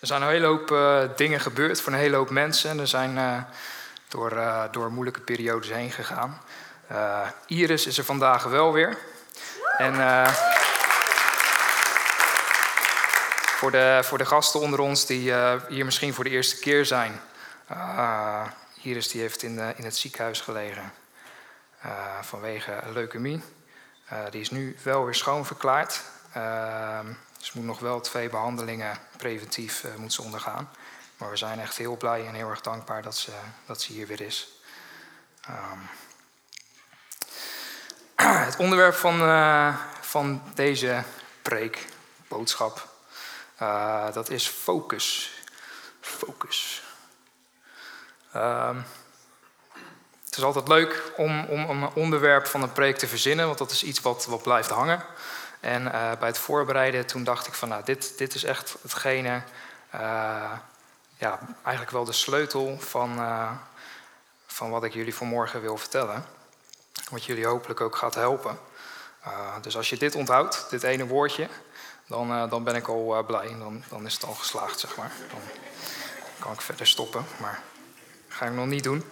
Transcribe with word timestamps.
Er 0.00 0.06
zijn 0.06 0.22
een 0.22 0.28
hele 0.28 0.46
hoop 0.46 0.70
uh, 0.70 1.02
dingen 1.16 1.40
gebeurd 1.40 1.80
voor 1.80 1.92
een 1.92 1.98
hele 1.98 2.16
hoop 2.16 2.30
mensen. 2.30 2.70
En 2.70 2.78
er 2.78 2.86
zijn 2.86 3.16
uh, 3.16 3.42
door, 4.08 4.32
uh, 4.32 4.64
door 4.70 4.92
moeilijke 4.92 5.20
periodes 5.20 5.70
heen 5.70 5.90
gegaan. 5.90 6.42
Iris 7.46 7.86
is 7.86 7.98
er 7.98 8.04
vandaag 8.04 8.42
wel 8.42 8.72
weer. 8.72 8.98
En 9.76 9.94
voor, 13.56 13.70
de, 13.70 14.00
voor 14.02 14.18
de 14.18 14.26
gasten 14.26 14.60
onder 14.60 14.80
ons 14.80 15.06
die 15.06 15.34
hier 15.68 15.84
misschien 15.84 16.14
voor 16.14 16.24
de 16.24 16.30
eerste 16.30 16.58
keer 16.58 16.84
zijn. 16.84 17.20
Iris 18.82 19.08
die 19.08 19.20
heeft 19.20 19.42
in, 19.42 19.58
in 19.76 19.84
het 19.84 19.96
ziekenhuis 19.96 20.40
gelegen 20.40 20.92
vanwege 22.20 22.72
leukemie. 22.92 23.42
die 24.30 24.40
is 24.40 24.50
nu 24.50 24.76
wel 24.82 25.04
weer 25.04 25.14
schoonverklaard. 25.14 26.02
Ehm, 26.32 27.06
ze 27.38 27.50
moet 27.54 27.64
nog 27.64 27.78
wel 27.78 28.00
twee 28.00 28.28
behandelingen 28.28 28.98
preventief 29.16 29.84
uh, 29.84 29.94
moet 29.94 30.12
ze 30.12 30.22
ondergaan. 30.22 30.70
Maar 31.16 31.30
we 31.30 31.36
zijn 31.36 31.60
echt 31.60 31.76
heel 31.76 31.96
blij 31.96 32.26
en 32.26 32.34
heel 32.34 32.48
erg 32.48 32.60
dankbaar 32.60 33.02
dat 33.02 33.16
ze, 33.16 33.32
dat 33.66 33.82
ze 33.82 33.92
hier 33.92 34.06
weer 34.06 34.20
is. 34.20 34.48
Um, 35.48 35.88
het 38.46 38.56
onderwerp 38.56 38.94
van, 38.94 39.22
uh, 39.22 39.76
van 40.00 40.42
deze 40.54 41.02
preek, 41.42 41.86
boodschap, 42.28 42.88
uh, 43.62 44.12
dat 44.12 44.30
is 44.30 44.48
focus. 44.48 45.32
Focus. 46.00 46.82
Um, 48.36 48.84
het 50.24 50.36
is 50.36 50.42
altijd 50.42 50.68
leuk 50.68 51.12
om, 51.16 51.44
om 51.44 51.70
een 51.70 51.92
onderwerp 51.94 52.46
van 52.46 52.62
een 52.62 52.72
preek 52.72 52.96
te 52.96 53.08
verzinnen, 53.08 53.46
want 53.46 53.58
dat 53.58 53.70
is 53.70 53.82
iets 53.82 54.00
wat, 54.00 54.26
wat 54.26 54.42
blijft 54.42 54.70
hangen. 54.70 55.04
En 55.60 55.82
uh, 55.82 55.90
bij 55.90 56.28
het 56.28 56.38
voorbereiden, 56.38 57.06
toen 57.06 57.24
dacht 57.24 57.46
ik 57.46 57.54
van, 57.54 57.68
nou, 57.68 57.84
dit, 57.84 58.18
dit 58.18 58.34
is 58.34 58.44
echt 58.44 58.76
hetgene, 58.82 59.42
uh, 59.94 60.52
ja, 61.16 61.38
eigenlijk 61.62 61.90
wel 61.90 62.04
de 62.04 62.12
sleutel 62.12 62.80
van, 62.80 63.18
uh, 63.18 63.50
van 64.46 64.70
wat 64.70 64.84
ik 64.84 64.92
jullie 64.92 65.14
vanmorgen 65.14 65.60
wil 65.60 65.76
vertellen. 65.76 66.24
Wat 67.10 67.24
jullie 67.24 67.46
hopelijk 67.46 67.80
ook 67.80 67.96
gaat 67.96 68.14
helpen. 68.14 68.58
dus 69.60 69.76
als 69.76 69.90
je 69.90 69.96
dit 69.96 70.14
onthoudt, 70.14 70.66
dit 70.70 70.82
ene 70.82 71.06
woordje, 71.06 71.48
dan, 72.06 72.48
dan 72.48 72.64
ben 72.64 72.74
ik 72.74 72.88
al 72.88 73.24
blij. 73.26 73.48
Dan, 73.58 73.84
dan 73.88 74.06
is 74.06 74.14
het 74.14 74.24
al 74.24 74.34
geslaagd, 74.34 74.78
zeg 74.78 74.96
maar. 74.96 75.12
Dan 75.30 75.40
kan 76.38 76.52
ik 76.52 76.60
verder 76.60 76.86
stoppen, 76.86 77.26
maar 77.40 77.62
dat 78.28 78.36
ga 78.36 78.46
ik 78.46 78.52
nog 78.52 78.66
niet 78.66 78.84
doen. 78.84 79.10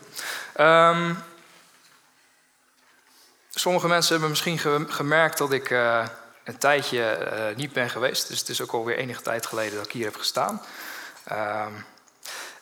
Um, 0.61 1.23
sommige 3.51 3.89
mensen 3.89 4.13
hebben 4.13 4.31
misschien 4.31 4.89
gemerkt 4.89 5.39
dat 5.39 5.53
ik 5.53 5.71
een 6.47 6.59
tijdje 6.59 7.19
uh, 7.33 7.57
niet 7.57 7.73
ben 7.73 7.91
geweest. 7.91 8.29
Dus 8.29 8.39
het 8.39 8.49
is 8.49 8.63
ook 8.63 8.73
alweer 8.73 8.97
enige 8.97 9.23
tijd 9.23 9.47
geleden 9.47 9.77
dat 9.77 9.87
ik 9.87 9.93
hier 9.93 10.05
heb 10.05 10.17
gestaan. 10.17 10.63
Um, 11.33 11.85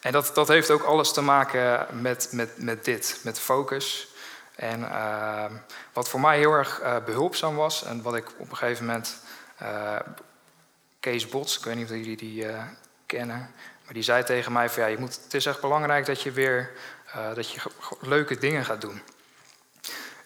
en 0.01 0.13
dat, 0.13 0.31
dat 0.35 0.49
heeft 0.49 0.71
ook 0.71 0.83
alles 0.83 1.13
te 1.13 1.21
maken 1.21 1.87
met, 2.01 2.29
met, 2.31 2.51
met 2.57 2.85
dit, 2.85 3.19
met 3.23 3.41
focus. 3.41 4.09
En 4.55 4.81
uh, 4.81 5.45
wat 5.93 6.09
voor 6.09 6.21
mij 6.21 6.39
heel 6.39 6.53
erg 6.53 6.81
uh, 6.81 6.97
behulpzaam 7.05 7.57
was, 7.57 7.85
en 7.85 8.03
wat 8.03 8.15
ik 8.15 8.29
op 8.37 8.51
een 8.51 8.57
gegeven 8.57 8.87
moment. 8.87 9.17
Uh, 9.63 9.97
Kees 11.01 11.29
Bots, 11.29 11.59
ik 11.59 11.65
weet 11.65 11.75
niet 11.75 11.91
of 11.91 11.97
jullie 11.97 12.17
die 12.17 12.47
kennen. 13.07 13.55
Maar 13.85 13.95
die 13.95 14.03
zei 14.03 14.25
tegen 14.25 14.53
mij: 14.53 14.71
van, 14.71 14.83
ja, 14.83 14.89
je 14.89 14.99
moet, 14.99 15.21
Het 15.25 15.35
is 15.35 15.47
echt 15.47 15.61
belangrijk 15.61 16.07
dat 16.07 16.23
je 16.23 16.31
weer 16.31 16.71
dat 17.35 17.51
je 17.51 17.61
leuke 18.01 18.39
dingen 18.39 18.65
gaat 18.65 18.81
doen. 18.81 19.03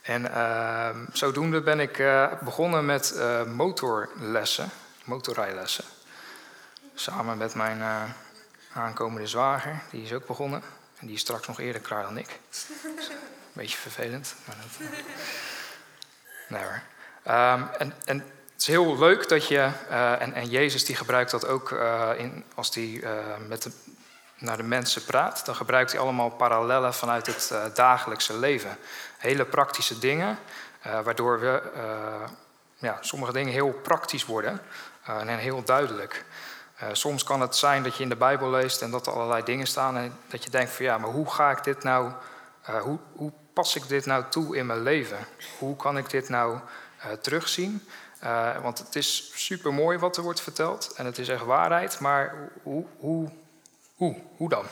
En 0.09 0.25
uh, 0.25 0.89
zodoende 1.13 1.61
ben 1.61 1.81
ik 1.81 1.99
uh, 1.99 2.33
begonnen 2.41 2.87
met 2.87 3.13
uh, 3.17 3.45
motorlessen, 3.45 4.71
motorrijlessen. 5.05 5.85
Samen 6.95 7.39
met 7.39 7.55
mijn 7.55 7.79
uh, 7.79 8.03
aankomende 8.73 9.27
zwager, 9.27 9.81
die 9.91 10.03
is 10.03 10.13
ook 10.13 10.27
begonnen. 10.27 10.63
En 10.99 11.07
die 11.07 11.15
is 11.15 11.21
straks 11.21 11.47
nog 11.47 11.61
eerder 11.61 11.81
klaar 11.81 12.03
dan 12.03 12.19
ik. 12.19 12.39
Beetje 13.53 13.77
vervelend. 13.77 14.35
Maar 14.45 14.57
dat, 14.57 14.89
nee 16.49 16.63
hoor. 16.63 16.81
Um, 17.35 17.69
en, 17.79 17.95
en, 18.05 18.19
het 18.53 18.61
is 18.61 18.67
heel 18.67 18.99
leuk 18.99 19.29
dat 19.29 19.49
je, 19.49 19.71
en, 20.19 20.33
en, 20.33 20.49
Jezus 20.49 20.85
die 20.85 20.97
gebruikt 20.97 21.31
dat 21.31 21.47
ook 21.47 21.71
in, 22.17 22.45
als 22.55 22.75
hij 22.75 23.03
met 23.49 23.63
de, 23.63 23.71
naar 24.39 24.57
de 24.57 24.63
mensen 24.63 25.05
praat, 25.05 25.47
dan 25.47 25.55
gebruikt 25.55 25.93
hij 25.93 26.01
allemaal 26.01 26.31
parallellen 26.31 26.95
vanuit 26.95 27.27
het 27.27 27.77
dagelijkse 27.77 28.39
leven 28.39 28.79
hele 29.19 29.45
praktische 29.45 29.99
dingen, 29.99 30.39
uh, 30.87 31.01
waardoor 31.01 31.41
we 31.41 31.63
uh, 31.77 32.29
ja, 32.77 32.99
sommige 33.01 33.33
dingen 33.33 33.53
heel 33.53 33.73
praktisch 33.73 34.25
worden 34.25 34.61
en 35.05 35.39
heel 35.39 35.65
duidelijk. 35.65 36.25
soms 36.93 37.25
kan 37.25 37.41
het 37.41 37.57
zijn 37.57 37.83
dat 37.83 37.97
je 37.97 38.03
in 38.03 38.09
de 38.09 38.17
Bijbel 38.17 38.51
leest 38.51 38.83
en 38.83 38.91
dat 38.91 39.07
er 39.07 39.13
allerlei 39.13 39.45
dingen 39.45 39.67
staan 39.67 39.97
en 39.97 40.19
dat 40.27 40.45
je 40.45 40.51
denkt 40.51 40.71
van 40.71 40.85
ja, 40.85 40.99
maar 40.99 41.11
hoe 41.11 41.31
ga 41.31 41.51
ik 41.51 41.65
dit 41.65 41.83
nou, 41.83 42.13
hoe, 42.83 42.99
hoe 43.13 43.33
pas 43.53 43.77
ik 43.77 43.89
dit 43.89 44.07
nou 44.07 44.25
toe 44.29 44.57
in 44.57 44.67
mijn 44.67 44.83
leven? 44.83 45.19
Hoe 45.59 45.77
kan 45.77 45.99
ik 45.99 46.11
dit 46.11 46.29
nou 46.29 46.59
terugzien? 47.21 47.89
want 48.63 48.79
het 48.79 48.97
is 48.97 49.33
super 49.35 49.75
mooi 49.75 49.99
wat 49.99 50.17
er 50.17 50.23
wordt 50.23 50.41
verteld 50.41 50.93
en 50.97 51.07
het 51.07 51.19
is 51.19 51.29
echt 51.29 51.45
waarheid, 51.45 52.01
maar 52.01 52.35
hoe, 52.63 52.85
hoe, 52.99 53.29
hoe, 53.99 54.17
hoe 54.37 54.49
dan? 54.49 54.65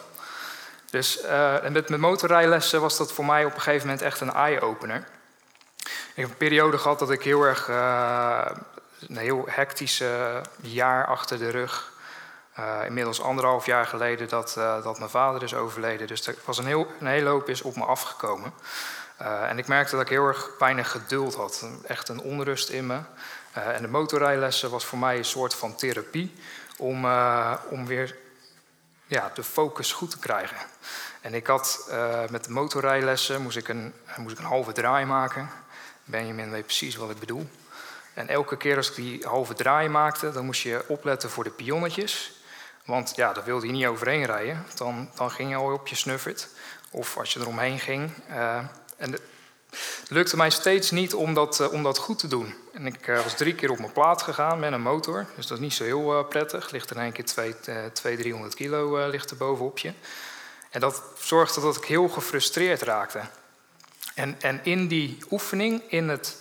Dus 0.91 1.23
uh, 1.23 1.65
en 1.65 1.73
met 1.73 1.89
mijn 1.89 2.01
motorrijlessen 2.01 2.81
was 2.81 2.97
dat 2.97 3.13
voor 3.13 3.25
mij 3.25 3.45
op 3.45 3.55
een 3.55 3.61
gegeven 3.61 3.87
moment 3.87 4.05
echt 4.05 4.21
een 4.21 4.33
eye-opener. 4.33 5.09
Ik 5.85 6.23
heb 6.23 6.29
een 6.29 6.37
periode 6.37 6.79
gehad 6.79 6.99
dat 6.99 7.11
ik 7.11 7.23
heel 7.23 7.43
erg 7.43 7.69
uh, 7.69 8.47
een 9.09 9.17
heel 9.17 9.45
hectisch 9.49 10.03
jaar 10.61 11.07
achter 11.07 11.39
de 11.39 11.51
rug. 11.51 11.93
Uh, 12.59 12.79
inmiddels 12.85 13.23
anderhalf 13.23 13.67
jaar 13.67 13.87
geleden 13.87 14.29
dat, 14.29 14.55
dat 14.55 14.99
mijn 14.99 15.11
vader 15.11 15.43
is 15.43 15.55
overleden. 15.55 16.07
Dus 16.07 16.27
er 16.27 16.35
was 16.45 16.59
een, 16.59 16.67
heel, 16.67 16.87
een 17.01 17.07
hele 17.07 17.29
hoop 17.29 17.49
is 17.49 17.63
op 17.63 17.77
me 17.77 17.85
afgekomen. 17.85 18.53
en 19.49 19.59
ik 19.59 19.67
merkte 19.67 19.97
dat 19.97 20.05
ik 20.05 20.11
heel 20.11 20.27
erg 20.27 20.51
weinig 20.59 20.91
geduld 20.91 21.35
had. 21.35 21.67
Echt 21.87 22.09
een 22.09 22.21
onrust 22.21 22.69
in 22.69 22.87
me. 22.87 22.99
en 23.53 23.83
de 23.83 23.89
motorrijlessen 23.89 24.71
was 24.71 24.85
voor 24.85 24.99
mij 24.99 25.17
een 25.17 25.25
soort 25.25 25.55
van 25.55 25.77
therapie 25.77 26.35
om, 26.77 27.07
om 27.71 27.87
weer 27.87 28.17
ja, 29.07 29.31
de 29.35 29.43
focus 29.43 29.93
goed 29.93 30.11
te 30.11 30.19
krijgen. 30.19 30.57
En 31.21 31.35
ik 31.35 31.47
had 31.47 31.89
uh, 31.91 32.29
met 32.29 32.45
de 32.45 32.51
motorrijlessen 32.51 33.43
moest 33.43 33.57
ik, 33.57 33.69
een, 33.69 33.95
moest 34.17 34.33
ik 34.33 34.39
een 34.39 34.51
halve 34.51 34.73
draai 34.73 35.05
maken. 35.05 35.51
Benjamin 36.05 36.51
weet 36.51 36.65
precies 36.65 36.97
wat 36.97 37.11
ik 37.11 37.19
bedoel. 37.19 37.49
En 38.15 38.29
elke 38.29 38.57
keer 38.57 38.77
als 38.77 38.89
ik 38.89 38.95
die 38.95 39.27
halve 39.27 39.55
draai 39.55 39.89
maakte, 39.89 40.33
dan 40.33 40.45
moest 40.45 40.63
je 40.63 40.85
opletten 40.89 41.31
voor 41.31 41.45
de 41.45 41.51
pionnetjes. 41.51 42.33
Want 42.85 43.13
ja, 43.17 43.33
daar 43.33 43.45
wilde 43.45 43.67
je 43.67 43.73
niet 43.73 43.87
overheen 43.87 44.25
rijden. 44.25 44.67
Dan, 44.75 45.11
dan 45.15 45.31
ging 45.31 45.51
je 45.51 45.57
al 45.57 45.73
op 45.73 45.89
je 45.89 45.95
snuffert. 45.95 46.49
Of 46.91 47.17
als 47.19 47.33
je 47.33 47.41
eromheen 47.41 47.79
ging. 47.79 48.11
Uh, 48.31 48.59
en 48.97 49.19
het 50.01 50.11
lukte 50.11 50.37
mij 50.37 50.51
steeds 50.51 50.91
niet 50.91 51.15
om 51.15 51.35
dat, 51.35 51.61
uh, 51.61 51.73
om 51.73 51.83
dat 51.83 51.99
goed 51.99 52.19
te 52.19 52.27
doen. 52.27 52.55
En 52.73 52.87
ik 52.87 53.07
uh, 53.07 53.23
was 53.23 53.35
drie 53.35 53.55
keer 53.55 53.71
op 53.71 53.79
mijn 53.79 53.93
plaat 53.93 54.23
gegaan 54.23 54.59
met 54.59 54.73
een 54.73 54.83
motor. 54.83 55.27
Dus 55.37 55.47
dat 55.47 55.59
is 55.59 55.63
niet 55.63 55.75
zo 55.75 55.85
heel 55.85 56.19
uh, 56.19 56.29
prettig. 56.29 56.71
Ligt 56.71 56.91
er 56.91 56.97
in 56.97 57.03
één 57.03 57.13
keer 57.13 57.25
200, 57.25 57.95
300 58.03 58.55
kilo 58.55 59.09
ligt 59.09 59.39
bovenop 59.39 59.79
je. 59.79 59.93
En 60.71 60.81
dat 60.81 61.03
zorgde 61.19 61.61
dat 61.61 61.77
ik 61.77 61.85
heel 61.85 62.09
gefrustreerd 62.09 62.83
raakte. 62.83 63.21
En, 64.15 64.37
en 64.41 64.61
in 64.63 64.89
die 64.89 65.19
oefening, 65.31 65.83
in 65.89 66.09
het, 66.09 66.39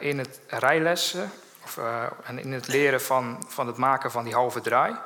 in 0.00 0.18
het 0.18 0.40
rijlessen... 0.46 1.30
Of, 1.64 1.78
en 2.24 2.38
in 2.38 2.52
het 2.52 2.68
leren 2.68 3.00
van, 3.00 3.44
van 3.48 3.66
het 3.66 3.76
maken 3.76 4.10
van 4.10 4.24
die 4.24 4.34
halve 4.34 4.60
draai... 4.60 4.96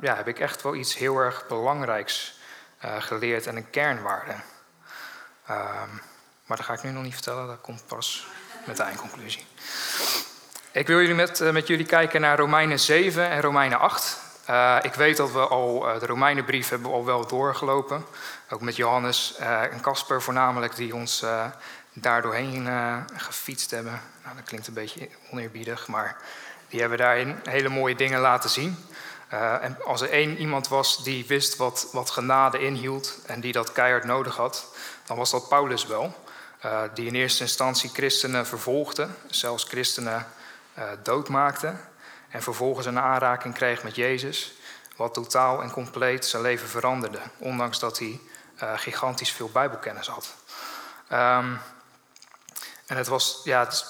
ja, 0.00 0.14
heb 0.16 0.28
ik 0.28 0.38
echt 0.38 0.62
wel 0.62 0.74
iets 0.74 0.96
heel 0.96 1.18
erg 1.18 1.44
belangrijks 1.48 2.38
geleerd 2.78 3.46
en 3.46 3.56
een 3.56 3.70
kernwaarde. 3.70 4.34
Ehm, 5.50 5.90
maar 6.50 6.58
dat 6.58 6.68
ga 6.68 6.74
ik 6.74 6.82
nu 6.82 6.90
nog 6.90 7.02
niet 7.02 7.14
vertellen, 7.14 7.46
dat 7.46 7.60
komt 7.60 7.86
pas 7.86 8.26
met 8.66 8.76
de 8.76 8.82
eindconclusie. 8.82 9.46
Ik 10.72 10.86
wil 10.86 11.00
jullie 11.00 11.14
met, 11.14 11.40
eh, 11.40 11.50
met 11.50 11.66
jullie 11.66 11.86
kijken 11.86 12.20
naar 12.20 12.38
Romeinen 12.38 12.80
7 12.80 13.30
en 13.30 13.40
Romeinen 13.40 13.78
8. 13.78 14.18
Uh, 14.50 14.76
eh, 14.76 14.84
ik 14.84 14.94
weet 14.94 15.16
dat 15.16 15.32
we 15.32 15.38
al 15.38 15.88
uh, 15.88 16.00
de 16.00 16.06
Romeinenbrief 16.06 16.68
hebben 16.68 16.90
al 16.90 17.04
wel 17.04 17.26
doorgelopen. 17.26 18.04
Ook 18.48 18.60
met 18.60 18.76
Johannes 18.76 19.36
en 19.38 19.80
Casper 19.80 20.22
voornamelijk, 20.22 20.76
die 20.76 20.94
ons 20.94 21.24
daar 21.92 22.22
doorheen 22.22 22.68
gefietst 23.16 23.70
hebben. 23.70 24.00
Nou, 24.24 24.36
dat 24.36 24.44
klinkt 24.44 24.66
een 24.66 24.74
beetje 24.74 25.08
oneerbiedig, 25.30 25.86
maar 25.86 26.16
die 26.68 26.80
hebben 26.80 26.98
daarin 26.98 27.40
hele 27.44 27.68
mooie 27.68 27.94
dingen 27.94 28.20
laten 28.20 28.50
zien. 28.50 28.76
en 29.60 29.76
als 29.84 30.00
er 30.00 30.10
één 30.10 30.36
iemand 30.36 30.68
was 30.68 31.04
die 31.04 31.26
wist 31.26 31.56
wat, 31.56 31.88
wat 31.92 32.10
genade 32.10 32.58
inhield 32.58 33.18
en 33.26 33.40
die 33.40 33.52
dat 33.52 33.72
keihard 33.72 34.04
nodig 34.04 34.36
had, 34.36 34.66
dan 35.06 35.16
was 35.16 35.30
dat 35.30 35.48
Paulus 35.48 35.86
wel. 35.86 36.14
Uh, 36.64 36.82
die 36.94 37.06
in 37.06 37.14
eerste 37.14 37.42
instantie 37.42 37.90
christenen 37.90 38.46
vervolgde, 38.46 39.08
zelfs 39.26 39.64
christenen 39.64 40.26
uh, 40.78 40.84
doodmaakte. 41.02 41.74
En 42.28 42.42
vervolgens 42.42 42.86
een 42.86 42.98
aanraking 42.98 43.54
kreeg 43.54 43.82
met 43.82 43.96
Jezus, 43.96 44.52
wat 44.96 45.14
totaal 45.14 45.62
en 45.62 45.70
compleet 45.70 46.26
zijn 46.26 46.42
leven 46.42 46.68
veranderde. 46.68 47.18
Ondanks 47.38 47.78
dat 47.78 47.98
hij 47.98 48.20
uh, 48.62 48.72
gigantisch 48.76 49.32
veel 49.32 49.50
Bijbelkennis 49.50 50.06
had. 50.06 50.34
Um, 51.12 51.60
en 52.86 52.96
het 52.96 53.06
was, 53.06 53.40
ja, 53.44 53.60
het 53.60 53.84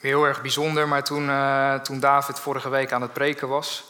heel 0.00 0.24
erg 0.24 0.42
bijzonder, 0.42 0.88
maar 0.88 1.04
toen, 1.04 1.30
toen 1.82 2.00
David 2.00 2.38
vorige 2.40 2.68
week 2.68 2.92
aan 2.92 3.02
het 3.02 3.12
preken 3.12 3.48
was, 3.48 3.84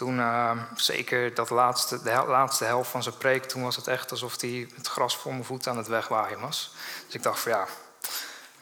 Toen, 0.00 0.18
uh, 0.18 0.50
zeker 0.74 1.34
dat 1.34 1.50
laatste, 1.50 2.02
de 2.02 2.24
laatste 2.26 2.64
helft 2.64 2.90
van 2.90 3.02
zijn 3.02 3.16
preek, 3.16 3.44
toen 3.44 3.62
was 3.62 3.76
het 3.76 3.86
echt 3.86 4.10
alsof 4.10 4.40
hij 4.40 4.68
het 4.74 4.86
gras 4.86 5.16
voor 5.16 5.32
mijn 5.32 5.44
voet 5.44 5.66
aan 5.66 5.76
het 5.76 5.86
wegwaaien 5.86 6.40
was. 6.40 6.74
Dus 7.06 7.14
ik 7.14 7.22
dacht 7.22 7.40
van 7.40 7.52
ja, 7.52 7.66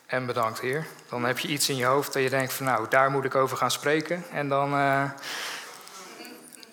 en 0.06 0.26
bedankt 0.26 0.60
Heer. 0.60 0.86
Dan 1.08 1.24
heb 1.24 1.38
je 1.38 1.48
iets 1.48 1.68
in 1.68 1.76
je 1.76 1.84
hoofd 1.84 2.12
dat 2.12 2.22
je 2.22 2.30
denkt 2.30 2.52
van 2.52 2.66
nou, 2.66 2.86
daar 2.88 3.10
moet 3.10 3.24
ik 3.24 3.34
over 3.34 3.56
gaan 3.56 3.70
spreken. 3.70 4.24
En 4.32 4.48
dan 4.48 4.74
uh, 4.74 5.04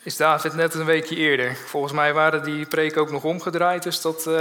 is 0.01 0.17
David 0.17 0.53
net 0.53 0.73
een 0.73 0.85
weekje 0.85 1.15
eerder. 1.15 1.55
Volgens 1.55 1.93
mij 1.93 2.13
waren 2.13 2.43
die 2.43 2.65
preken 2.65 3.01
ook 3.01 3.11
nog 3.11 3.23
omgedraaid. 3.23 3.83
Dus 3.83 4.01
dat, 4.01 4.25
uh, 4.27 4.33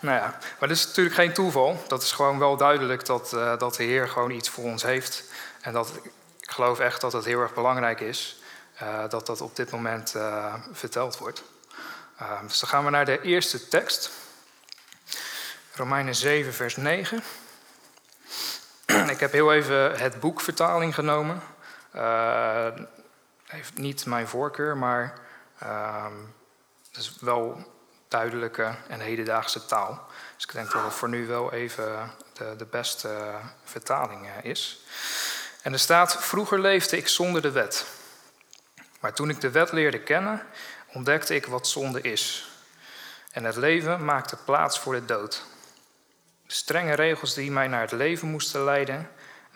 nou 0.00 0.16
ja. 0.16 0.38
Maar 0.58 0.68
dat 0.68 0.76
is 0.76 0.86
natuurlijk 0.86 1.16
geen 1.16 1.32
toeval. 1.32 1.82
Dat 1.88 2.02
is 2.02 2.12
gewoon 2.12 2.38
wel 2.38 2.56
duidelijk 2.56 3.06
dat, 3.06 3.32
uh, 3.34 3.58
dat 3.58 3.74
de 3.74 3.84
Heer 3.84 4.08
gewoon 4.08 4.30
iets 4.30 4.48
voor 4.48 4.64
ons 4.64 4.82
heeft. 4.82 5.24
En 5.60 5.72
dat, 5.72 5.92
ik 6.40 6.50
geloof 6.50 6.78
echt 6.78 7.00
dat 7.00 7.12
het 7.12 7.24
heel 7.24 7.40
erg 7.40 7.54
belangrijk 7.54 8.00
is 8.00 8.40
dat 9.08 9.26
dat 9.26 9.40
op 9.40 9.56
dit 9.56 9.70
moment 9.70 10.14
verteld 10.72 11.18
wordt. 11.18 11.42
dus 12.46 12.60
dan 12.60 12.68
gaan 12.68 12.84
we 12.84 12.90
naar 12.90 13.04
de 13.04 13.20
eerste 13.20 13.68
tekst. 13.68 14.10
Romeinen 15.74 16.14
7, 16.14 16.54
vers 16.54 16.76
9. 16.76 17.22
Ik 19.08 19.20
heb 19.20 19.32
heel 19.32 19.52
even 19.52 19.98
het 19.98 20.20
boekvertaling 20.20 20.94
genomen. 20.94 21.42
Uh, 21.96 22.66
heeft 23.46 23.78
niet 23.78 24.06
mijn 24.06 24.28
voorkeur, 24.28 24.76
maar 24.76 25.14
uh, 25.62 26.06
het 26.88 26.96
is 26.96 27.16
wel 27.20 27.72
duidelijke 28.08 28.74
en 28.88 29.00
hedendaagse 29.00 29.66
taal. 29.66 30.06
Dus 30.34 30.44
ik 30.44 30.52
denk 30.52 30.70
dat 30.70 30.84
het 30.84 30.92
voor 30.92 31.08
nu 31.08 31.26
wel 31.26 31.52
even 31.52 32.10
de, 32.32 32.54
de 32.56 32.64
beste 32.64 33.34
vertaling 33.64 34.26
eh, 34.26 34.50
is. 34.50 34.84
En 35.62 35.72
er 35.72 35.78
staat: 35.78 36.24
Vroeger 36.24 36.60
leefde 36.60 36.96
ik 36.96 37.08
zonder 37.08 37.42
de 37.42 37.50
wet. 37.50 37.86
Maar 39.02 39.12
toen 39.12 39.30
ik 39.30 39.40
de 39.40 39.50
wet 39.50 39.72
leerde 39.72 40.00
kennen, 40.00 40.42
ontdekte 40.92 41.34
ik 41.34 41.46
wat 41.46 41.68
zonde 41.68 42.00
is. 42.00 42.48
En 43.30 43.44
het 43.44 43.56
leven 43.56 44.04
maakte 44.04 44.36
plaats 44.36 44.78
voor 44.78 44.94
de 44.94 45.04
dood. 45.04 45.44
De 46.46 46.52
strenge 46.52 46.94
regels 46.94 47.34
die 47.34 47.50
mij 47.50 47.66
naar 47.66 47.80
het 47.80 47.92
leven 47.92 48.28
moesten 48.28 48.64
leiden, 48.64 49.10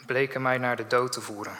bleken 0.06 0.42
mij 0.42 0.58
naar 0.58 0.76
de 0.76 0.86
dood 0.86 1.12
te 1.12 1.20
voeren. 1.20 1.58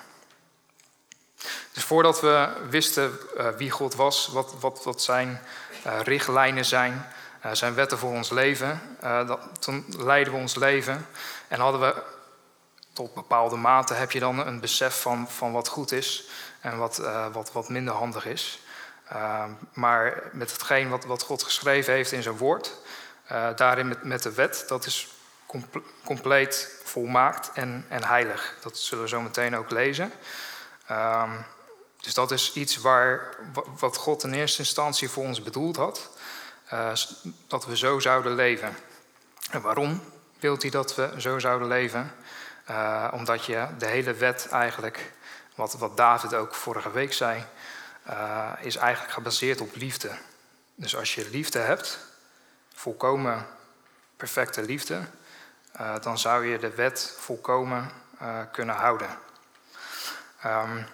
Dus 1.72 1.84
voordat 1.84 2.20
we 2.20 2.48
wisten 2.68 3.18
uh, 3.36 3.48
wie 3.48 3.70
God 3.70 3.94
was, 3.94 4.26
wat, 4.26 4.54
wat, 4.60 4.84
wat 4.84 5.02
zijn 5.02 5.40
uh, 5.86 6.00
richtlijnen 6.00 6.64
zijn, 6.64 7.06
uh, 7.44 7.52
zijn 7.52 7.74
wetten 7.74 7.98
voor 7.98 8.10
ons 8.10 8.30
leven, 8.30 8.80
toen 9.58 9.84
leidden 9.98 10.34
we 10.34 10.40
ons 10.40 10.54
leven 10.54 11.06
en 11.48 11.60
hadden 11.60 11.80
we 11.80 12.02
tot 12.92 13.14
bepaalde 13.14 13.56
mate 13.56 13.94
heb 13.94 14.12
je 14.12 14.20
dan 14.20 14.46
een 14.46 14.60
besef 14.60 15.00
van, 15.00 15.30
van 15.30 15.52
wat 15.52 15.68
goed 15.68 15.92
is 15.92 16.28
en 16.61 16.76
wat, 16.79 16.97
wat, 17.32 17.53
wat 17.53 17.69
minder 17.69 17.94
handig 17.94 18.26
is. 18.26 18.61
maar 19.73 20.23
met 20.32 20.53
hetgeen 20.53 20.88
wat, 20.88 21.05
wat 21.05 21.23
God 21.23 21.43
geschreven 21.43 21.93
heeft 21.93 22.12
in 22.12 22.23
zijn 22.23 22.37
woord, 22.37 22.73
daarin 23.56 23.88
met, 23.88 24.05
met 24.05 24.23
de 24.23 24.32
wet, 24.32 24.64
dat 24.69 24.87
is 24.87 25.08
compleet 26.05 26.81
volmaakt 26.85 27.50
en, 27.55 27.87
en 27.88 28.05
heilig. 28.05 28.55
Dat 28.62 28.79
zullen 28.79 29.05
we 29.05 29.11
zo 29.11 29.20
meteen 29.20 29.56
ook 29.56 29.70
lezen. 29.70 30.12
Um, 30.91 31.44
dus 32.00 32.14
dat 32.14 32.31
is 32.31 32.53
iets 32.53 32.76
waar, 32.76 33.37
wat 33.79 33.97
God 33.97 34.25
in 34.25 34.32
eerste 34.32 34.58
instantie 34.58 35.11
voor 35.11 35.25
ons 35.25 35.43
bedoeld 35.43 35.76
had. 35.76 36.11
Uh, 36.73 36.93
dat 37.47 37.67
we 37.67 37.76
zo 37.76 37.99
zouden 37.99 38.35
leven. 38.35 38.76
En 39.50 39.61
waarom 39.61 40.03
wilt 40.38 40.62
hij 40.62 40.70
dat 40.70 40.94
we 40.94 41.11
zo 41.17 41.38
zouden 41.38 41.69
leven? 41.69 42.12
Omdat 43.12 43.44
je 43.44 43.67
de 43.79 43.87
hele 43.87 44.14
wet 44.14 44.49
eigenlijk, 44.49 45.12
wat, 45.56 45.97
David 45.97 46.35
ook 46.35 46.55
vorige 46.55 46.91
week 46.91 47.12
zei, 47.12 47.44
uh, 48.08 48.53
is 48.61 48.76
eigenlijk 48.76 49.12
gebaseerd 49.12 49.61
op 49.61 49.75
liefde. 49.75 50.11
Dus 50.75 50.97
als 50.97 51.14
je 51.14 51.31
liefde 51.31 51.58
hebt, 51.58 51.99
volkomen 52.75 53.47
perfecte 54.17 54.62
liefde, 54.62 55.00
uh, 55.81 55.94
dan 56.00 56.19
zou 56.19 56.47
je 56.47 56.58
de 56.58 56.75
wet 56.75 57.14
volkomen 57.19 57.91
uh, 58.23 58.38
kunnen 58.53 58.75
houden. 58.75 59.08
Um, 60.44 60.87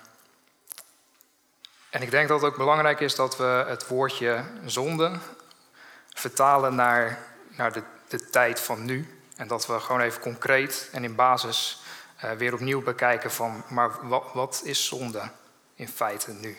en 1.90 2.02
ik 2.02 2.10
denk 2.10 2.28
dat 2.28 2.40
het 2.40 2.50
ook 2.50 2.56
belangrijk 2.56 3.00
is 3.00 3.14
dat 3.14 3.36
we 3.36 3.64
het 3.68 3.86
woordje 3.86 4.44
zonde 4.64 5.18
vertalen 6.08 6.74
naar, 6.74 7.18
naar 7.48 7.72
de, 7.72 7.82
de 8.08 8.30
tijd 8.30 8.60
van 8.60 8.84
nu. 8.84 9.22
En 9.36 9.48
dat 9.48 9.66
we 9.66 9.80
gewoon 9.80 10.00
even 10.00 10.20
concreet 10.20 10.88
en 10.92 11.04
in 11.04 11.14
basis 11.14 11.81
uh, 12.24 12.30
weer 12.30 12.52
opnieuw 12.52 12.82
bekijken 12.82 13.30
van, 13.30 13.64
maar 13.68 13.90
wat, 14.32 14.60
is 14.64 14.86
zonde 14.86 15.30
in 15.74 15.88
feite 15.88 16.32
nu? 16.32 16.56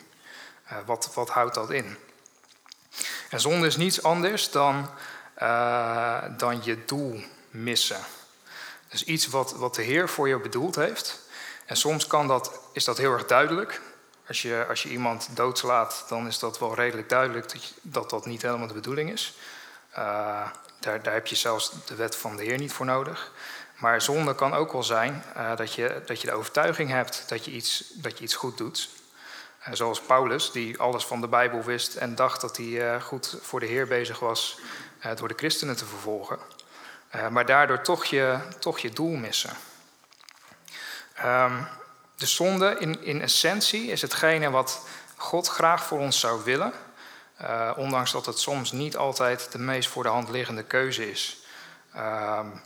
Uh, 0.72 0.78
wat, 0.86 1.12
wat 1.14 1.30
houdt 1.30 1.54
dat 1.54 1.72
in? 1.72 1.98
En 3.30 3.40
zonde 3.40 3.68
is 3.68 3.78
niets 3.78 4.04
anders 4.04 4.52
dan, 4.52 4.90
uh, 5.42 6.24
dan 6.38 6.64
je 6.64 6.86
doel 6.86 7.24
missen. 7.50 8.00
Dus 8.88 9.04
iets 9.04 9.28
wat, 9.28 9.54
wat 9.54 9.76
de 9.76 9.82
Heer 9.82 10.10
voor 10.10 10.28
je 10.28 10.40
bedoeld 10.40 10.76
heeft. 10.76 11.20
En 11.66 11.78
soms 11.78 12.08
kan 12.08 12.28
dat, 12.28 12.60
is 12.74 12.84
dat 12.84 12.98
heel 12.98 13.14
erg 13.14 13.26
duidelijk. 13.26 13.82
Als 14.28 14.42
je, 14.42 14.66
als 14.70 14.84
je 14.84 14.90
iemand 14.90 15.30
doodslaat, 15.34 16.06
dan 16.08 16.28
is 16.28 16.40
dat 16.40 16.60
wel 16.60 16.76
redelijk 16.76 17.10
duidelijk 17.10 17.52
dat 17.52 17.74
dat, 17.82 18.10
dat 18.10 18.26
niet 18.26 18.42
helemaal 18.42 18.68
de 18.68 18.74
bedoeling 18.74 19.12
is. 19.12 19.38
Daar, 19.94 21.04
daar 21.04 21.14
heb 21.14 21.28
je 21.28 21.36
zelfs 21.36 21.72
de 21.86 21.96
wet 21.96 22.16
van 22.16 22.36
de 22.36 22.44
Heer 22.44 22.58
niet 22.58 22.74
voor 22.74 22.86
nodig. 22.86 23.32
Maar 23.84 24.02
zonde 24.02 24.36
kan 24.36 24.54
ook 24.54 24.72
wel 24.72 24.84
zijn 24.84 25.24
uh, 25.38 25.56
dat, 25.56 25.74
je, 25.74 26.02
dat 26.06 26.22
je 26.22 26.28
de 26.28 26.34
overtuiging 26.34 26.90
hebt 26.90 27.24
dat 27.28 27.46
je 27.46 27.52
iets, 27.52 27.84
dat 27.94 28.18
je 28.18 28.24
iets 28.24 28.36
goed 28.36 28.58
doet. 28.58 28.90
Uh, 29.68 29.74
zoals 29.74 30.02
Paulus, 30.02 30.52
die 30.52 30.80
alles 30.80 31.06
van 31.06 31.22
de 31.22 31.28
Bijbel 31.28 31.64
wist 31.64 31.96
en 31.96 32.16
dacht 32.16 32.42
dat 32.42 32.58
hij 32.58 33.02
goed 33.02 33.38
voor 33.42 33.60
de 33.60 33.66
Heer 33.66 33.88
bezig 33.88 34.20
was 34.20 34.60
door 35.16 35.28
de 35.28 35.34
christenen 35.38 35.76
te 35.76 35.86
vervolgen. 35.86 36.40
Maar 37.30 37.46
daardoor 37.46 37.82
toch 37.82 38.06
je, 38.06 38.38
toch 38.60 38.80
je 38.80 38.90
doel 38.90 39.16
missen. 39.16 39.54
Um, 41.26 41.68
de 42.16 42.26
zonde 42.26 42.76
in, 42.80 43.04
in 43.04 43.22
essentie 43.22 43.88
is 43.88 44.02
hetgene 44.02 44.50
wat 44.50 44.86
God 45.16 45.48
graag 45.48 45.84
voor 45.84 46.00
ons 46.00 46.20
zou 46.20 46.44
willen. 46.44 46.74
Ondanks 47.76 48.12
dat 48.12 48.26
het 48.26 48.40
soms 48.40 48.72
niet 48.72 48.98
altijd 48.98 49.52
de 49.52 49.60
meest 49.60 49.90
voor 49.90 50.04
de 50.04 50.10
hand 50.10 50.30
liggende 50.30 50.64
keuze 50.64 51.12
is. 51.12 51.46
Um, 51.96 52.62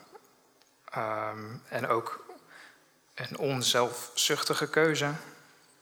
um, 0.96 1.64
en 1.70 1.88
ook 1.88 2.26
een 3.14 3.38
onzelfzuchtige 3.38 4.70
keuze 4.70 5.12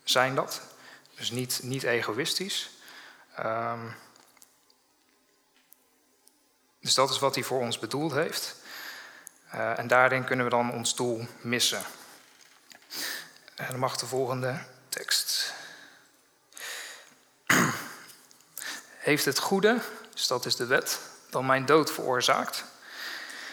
zijn 0.04 0.34
dat. 0.34 0.60
Dus 1.14 1.30
niet, 1.30 1.60
niet 1.62 1.82
egoïstisch. 1.82 2.70
Um, 3.38 3.96
dus 6.80 6.94
dat 6.94 7.10
is 7.10 7.18
wat 7.18 7.34
hij 7.34 7.44
voor 7.44 7.60
ons 7.60 7.78
bedoeld 7.78 8.12
heeft. 8.12 8.56
Uh, 9.54 9.78
en 9.78 9.86
daarin 9.86 10.24
kunnen 10.24 10.44
we 10.44 10.50
dan 10.50 10.72
ons 10.72 10.96
doel 10.96 11.26
missen. 11.40 11.82
En 13.54 13.66
dan 13.70 13.78
mag 13.78 13.96
de 13.96 14.06
volgende 14.06 14.64
tekst. 14.88 15.52
Heeft 18.96 19.24
het 19.24 19.38
goede, 19.38 19.80
dus 20.12 20.26
dat 20.26 20.46
is 20.46 20.56
de 20.56 20.66
wet, 20.66 20.98
dan 21.30 21.46
mijn 21.46 21.66
dood 21.66 21.90
veroorzaakt? 21.92 22.64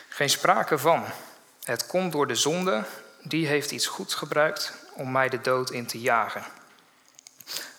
Geen 0.10 0.30
sprake 0.30 0.78
van. 0.78 1.06
Het 1.64 1.86
komt 1.86 2.12
door 2.12 2.28
de 2.28 2.36
zonde, 2.36 2.84
die 3.22 3.48
heeft 3.48 3.72
iets 3.72 3.88
goeds 3.88 4.14
gebruikt 4.14 4.74
om 4.94 5.12
mij 5.12 5.30
de 5.30 5.42
dood 5.42 5.72
in 5.72 5.86
te 5.86 6.02
jagen. 6.02 6.44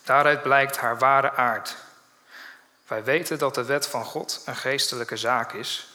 Daaruit 0.04 0.42
blijkt 0.42 0.76
haar 0.76 0.98
ware 0.98 1.32
aard. 1.32 1.76
Wij 2.86 3.04
weten 3.04 3.38
dat 3.38 3.54
de 3.54 3.64
wet 3.64 3.86
van 3.86 4.04
God 4.04 4.42
een 4.44 4.56
geestelijke 4.56 5.16
zaak 5.16 5.52
is, 5.52 5.88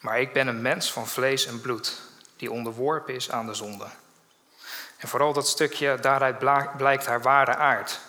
maar 0.00 0.20
ik 0.20 0.32
ben 0.32 0.46
een 0.46 0.62
mens 0.62 0.92
van 0.92 1.06
vlees 1.06 1.46
en 1.46 1.60
bloed, 1.60 2.00
die 2.36 2.50
onderworpen 2.50 3.14
is 3.14 3.30
aan 3.30 3.46
de 3.46 3.54
zonde. 3.54 3.86
En 4.96 5.08
vooral 5.08 5.32
dat 5.32 5.48
stukje, 5.48 5.98
daaruit 6.00 6.38
blijkt 6.76 7.06
haar 7.06 7.22
ware 7.22 7.56
aard. 7.56 8.00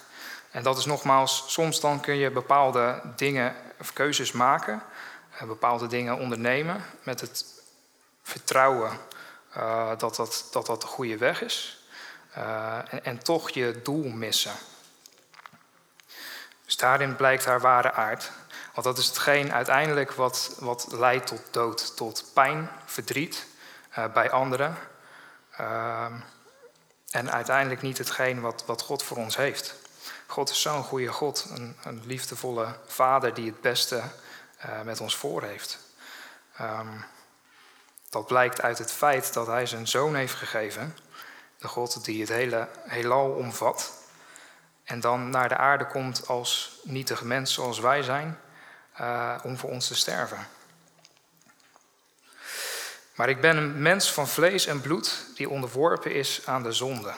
En 0.51 0.63
dat 0.63 0.77
is 0.77 0.85
nogmaals, 0.85 1.43
soms 1.47 1.79
dan 1.79 1.99
kun 1.99 2.15
je 2.15 2.31
bepaalde 2.31 3.01
dingen 3.15 3.55
of 3.79 3.93
keuzes 3.93 4.31
maken, 4.31 4.83
eh, 5.37 5.47
bepaalde 5.47 5.87
dingen 5.87 6.17
ondernemen 6.17 6.85
met 7.03 7.21
het 7.21 7.45
vertrouwen 8.23 8.99
uh, 9.57 9.89
dat, 9.97 10.15
dat, 10.15 10.47
dat 10.51 10.65
dat 10.65 10.81
de 10.81 10.87
goede 10.87 11.17
weg 11.17 11.41
is. 11.41 11.85
Uh, 12.37 12.77
en, 12.89 13.03
en 13.03 13.23
toch 13.23 13.49
je 13.49 13.79
doel 13.83 14.03
missen. 14.03 14.55
Dus 16.65 16.77
daarin 16.77 17.15
blijkt 17.15 17.45
haar 17.45 17.61
ware 17.61 17.91
aard. 17.91 18.31
Want 18.73 18.87
dat 18.87 18.97
is 18.97 19.07
hetgeen 19.07 19.53
uiteindelijk 19.53 20.11
wat, 20.11 20.55
wat 20.59 20.87
leidt 20.91 21.27
tot 21.27 21.41
dood, 21.51 21.95
tot 21.95 22.25
pijn, 22.33 22.69
verdriet 22.85 23.45
uh, 23.97 24.05
bij 24.13 24.31
anderen. 24.31 24.77
Uh, 25.59 26.05
en 27.09 27.31
uiteindelijk 27.31 27.81
niet 27.81 27.97
hetgeen 27.97 28.41
wat, 28.41 28.63
wat 28.65 28.81
God 28.81 29.03
voor 29.03 29.17
ons 29.17 29.37
heeft. 29.37 29.75
God 30.27 30.49
is 30.49 30.61
zo'n 30.61 30.83
goede 30.83 31.07
God, 31.07 31.47
een, 31.49 31.77
een, 31.83 32.01
liefdevolle 32.05 32.75
vader 32.85 33.33
die 33.33 33.45
het 33.45 33.61
beste 33.61 34.01
met 34.83 35.01
ons 35.01 35.15
voor 35.15 35.43
heeft. 35.43 35.79
Um, 36.61 37.05
dat 38.15 38.27
blijkt 38.27 38.61
uit 38.61 38.77
het 38.77 38.91
feit 38.91 39.33
dat 39.33 39.47
hij 39.47 39.65
zijn 39.65 39.87
zoon 39.87 40.15
heeft 40.15 40.33
gegeven, 40.33 40.97
de 41.57 41.67
God 41.67 42.05
die 42.05 42.21
het 42.21 42.29
hele 42.29 42.67
heelal 42.83 43.29
omvat. 43.29 44.03
en 44.83 44.99
dan 44.99 45.29
naar 45.29 45.49
de 45.49 45.57
aarde 45.57 45.87
komt 45.87 46.27
als 46.27 46.79
nietige 46.83 47.25
mens 47.25 47.53
zoals 47.53 47.79
wij 47.79 48.03
zijn, 48.03 48.39
uh, 49.01 49.35
om 49.43 49.57
voor 49.57 49.69
ons 49.69 49.87
te 49.87 49.95
sterven. 49.95 50.47
Maar 53.15 53.29
ik 53.29 53.41
ben 53.41 53.57
een 53.57 53.81
mens 53.81 54.13
van 54.13 54.27
vlees 54.27 54.65
en 54.65 54.81
bloed 54.81 55.25
die 55.35 55.49
onderworpen 55.49 56.13
is 56.13 56.41
aan 56.45 56.63
de 56.63 56.71
zonde. 56.71 57.13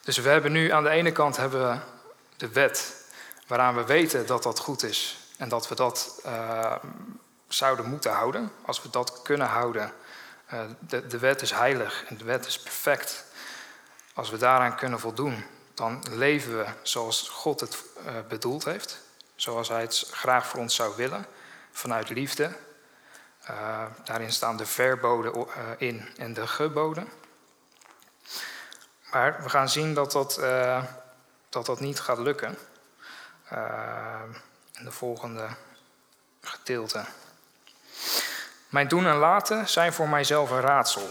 Dus 0.00 0.16
we 0.16 0.28
hebben 0.28 0.52
nu 0.52 0.70
aan 0.70 0.82
de 0.82 0.90
ene 0.90 1.12
kant 1.12 1.36
hebben 1.36 1.70
we 1.70 1.78
de 2.36 2.48
wet, 2.48 3.04
waaraan 3.46 3.74
we 3.74 3.84
weten 3.84 4.26
dat 4.26 4.42
dat 4.42 4.58
goed 4.58 4.82
is 4.82 5.18
en 5.36 5.48
dat 5.48 5.68
we 5.68 5.74
dat 5.74 6.20
uh, 6.26 6.74
zouden 7.48 7.86
moeten 7.86 8.12
houden. 8.12 8.52
Als 8.64 8.82
we 8.82 8.90
dat 8.90 9.22
kunnen 9.22 9.46
houden, 9.46 9.92
uh, 10.52 10.60
de, 10.78 11.06
de 11.06 11.18
wet 11.18 11.42
is 11.42 11.50
heilig 11.50 12.04
en 12.04 12.16
de 12.16 12.24
wet 12.24 12.46
is 12.46 12.58
perfect. 12.58 13.24
Als 14.14 14.30
we 14.30 14.36
daaraan 14.36 14.76
kunnen 14.76 15.00
voldoen, 15.00 15.44
dan 15.74 16.04
leven 16.10 16.58
we 16.58 16.66
zoals 16.82 17.28
God 17.28 17.60
het 17.60 17.84
uh, 18.06 18.12
bedoeld 18.28 18.64
heeft. 18.64 19.00
Zoals 19.34 19.68
Hij 19.68 19.80
het 19.80 20.08
graag 20.10 20.46
voor 20.46 20.60
ons 20.60 20.74
zou 20.74 20.96
willen, 20.96 21.26
vanuit 21.70 22.08
liefde. 22.08 22.56
Uh, 23.50 23.84
daarin 24.04 24.32
staan 24.32 24.56
de 24.56 24.66
verboden 24.66 25.48
in 25.78 26.08
en 26.16 26.34
de 26.34 26.46
geboden. 26.46 27.08
Maar 29.10 29.42
we 29.42 29.48
gaan 29.48 29.68
zien 29.68 29.94
dat 29.94 30.12
dat, 30.12 30.34
dat, 31.48 31.66
dat 31.66 31.80
niet 31.80 32.00
gaat 32.00 32.18
lukken. 32.18 32.58
in 34.72 34.84
de 34.84 34.90
volgende 34.90 35.48
gedeelte. 36.40 37.04
Mijn 38.68 38.88
doen 38.88 39.06
en 39.06 39.16
laten 39.16 39.68
zijn 39.68 39.92
voor 39.92 40.08
mijzelf 40.08 40.50
een 40.50 40.60
raadsel. 40.60 41.08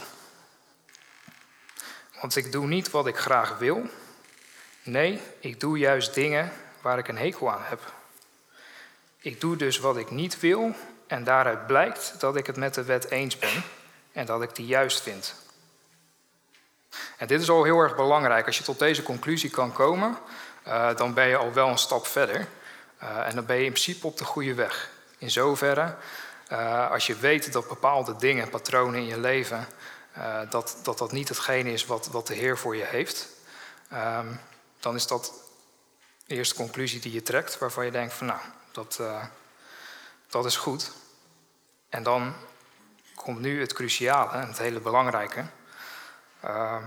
Want 2.21 2.35
ik 2.35 2.51
doe 2.51 2.67
niet 2.67 2.91
wat 2.91 3.07
ik 3.07 3.17
graag 3.17 3.57
wil. 3.57 3.85
Nee, 4.83 5.21
ik 5.39 5.59
doe 5.59 5.77
juist 5.77 6.13
dingen 6.13 6.51
waar 6.81 6.97
ik 6.97 7.07
een 7.07 7.17
hekel 7.17 7.51
aan 7.51 7.63
heb. 7.63 7.93
Ik 9.19 9.41
doe 9.41 9.55
dus 9.55 9.79
wat 9.79 9.97
ik 9.97 10.11
niet 10.11 10.39
wil 10.39 10.75
en 11.07 11.23
daaruit 11.23 11.67
blijkt 11.67 12.13
dat 12.19 12.35
ik 12.35 12.47
het 12.47 12.57
met 12.57 12.73
de 12.73 12.83
wet 12.83 13.11
eens 13.11 13.39
ben 13.39 13.63
en 14.11 14.25
dat 14.25 14.41
ik 14.41 14.55
die 14.55 14.65
juist 14.65 15.01
vind. 15.01 15.35
En 17.17 17.27
dit 17.27 17.41
is 17.41 17.49
al 17.49 17.63
heel 17.63 17.79
erg 17.79 17.95
belangrijk. 17.95 18.45
Als 18.45 18.57
je 18.57 18.63
tot 18.63 18.79
deze 18.79 19.03
conclusie 19.03 19.49
kan 19.49 19.73
komen, 19.73 20.17
uh, 20.67 20.95
dan 20.95 21.13
ben 21.13 21.27
je 21.27 21.37
al 21.37 21.53
wel 21.53 21.67
een 21.67 21.77
stap 21.77 22.07
verder. 22.07 22.47
Uh, 23.03 23.27
en 23.27 23.35
dan 23.35 23.45
ben 23.45 23.55
je 23.55 23.63
in 23.63 23.71
principe 23.71 24.07
op 24.07 24.17
de 24.17 24.25
goede 24.25 24.53
weg. 24.53 24.89
In 25.17 25.31
zoverre, 25.31 25.95
uh, 26.51 26.91
als 26.91 27.07
je 27.07 27.15
weet 27.15 27.53
dat 27.53 27.67
bepaalde 27.67 28.15
dingen, 28.15 28.49
patronen 28.49 28.99
in 28.99 29.05
je 29.05 29.19
leven, 29.19 29.67
dat, 30.49 30.77
dat 30.83 30.97
dat 30.97 31.11
niet 31.11 31.29
hetgene 31.29 31.71
is 31.71 31.85
wat, 31.85 32.07
wat 32.07 32.27
de 32.27 32.33
Heer 32.33 32.57
voor 32.57 32.75
je 32.75 32.85
heeft, 32.85 33.29
um, 33.93 34.39
dan 34.79 34.95
is 34.95 35.07
dat 35.07 35.33
de 36.25 36.35
eerste 36.35 36.55
conclusie 36.55 36.99
die 36.99 37.11
je 37.11 37.21
trekt, 37.21 37.57
waarvan 37.57 37.85
je 37.85 37.91
denkt 37.91 38.13
van 38.13 38.27
nou, 38.27 38.39
dat, 38.71 38.97
uh, 39.01 39.25
dat 40.27 40.45
is 40.45 40.57
goed. 40.57 40.91
En 41.89 42.03
dan 42.03 42.35
komt 43.15 43.39
nu 43.39 43.59
het 43.59 43.73
cruciale 43.73 44.31
en 44.31 44.47
het 44.47 44.57
hele 44.57 44.79
belangrijke. 44.79 45.45
Uh, 46.45 46.85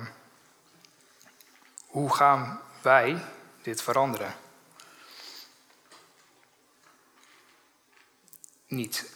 hoe 1.86 2.14
gaan 2.14 2.60
wij 2.82 3.24
dit 3.62 3.82
veranderen? 3.82 4.34
Niet. 8.66 9.12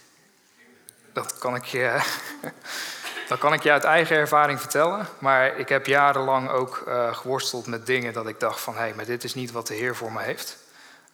Dat 1.14 1.38
kan 1.38 1.54
ik 1.54 1.64
je. 1.64 2.00
Dat 3.28 3.38
kan 3.38 3.52
ik 3.52 3.62
je 3.62 3.72
uit 3.72 3.84
eigen 3.84 4.16
ervaring 4.16 4.60
vertellen. 4.60 5.06
Maar 5.18 5.56
ik 5.56 5.68
heb 5.68 5.86
jarenlang 5.86 6.48
ook 6.48 6.84
uh, 6.88 7.14
geworsteld 7.14 7.66
met 7.66 7.86
dingen 7.86 8.12
dat 8.12 8.26
ik 8.26 8.40
dacht 8.40 8.60
van... 8.60 8.74
hé, 8.74 8.80
hey, 8.80 8.94
maar 8.94 9.04
dit 9.04 9.24
is 9.24 9.34
niet 9.34 9.52
wat 9.52 9.66
de 9.66 9.74
Heer 9.74 9.96
voor 9.96 10.12
me 10.12 10.22
heeft. 10.22 10.56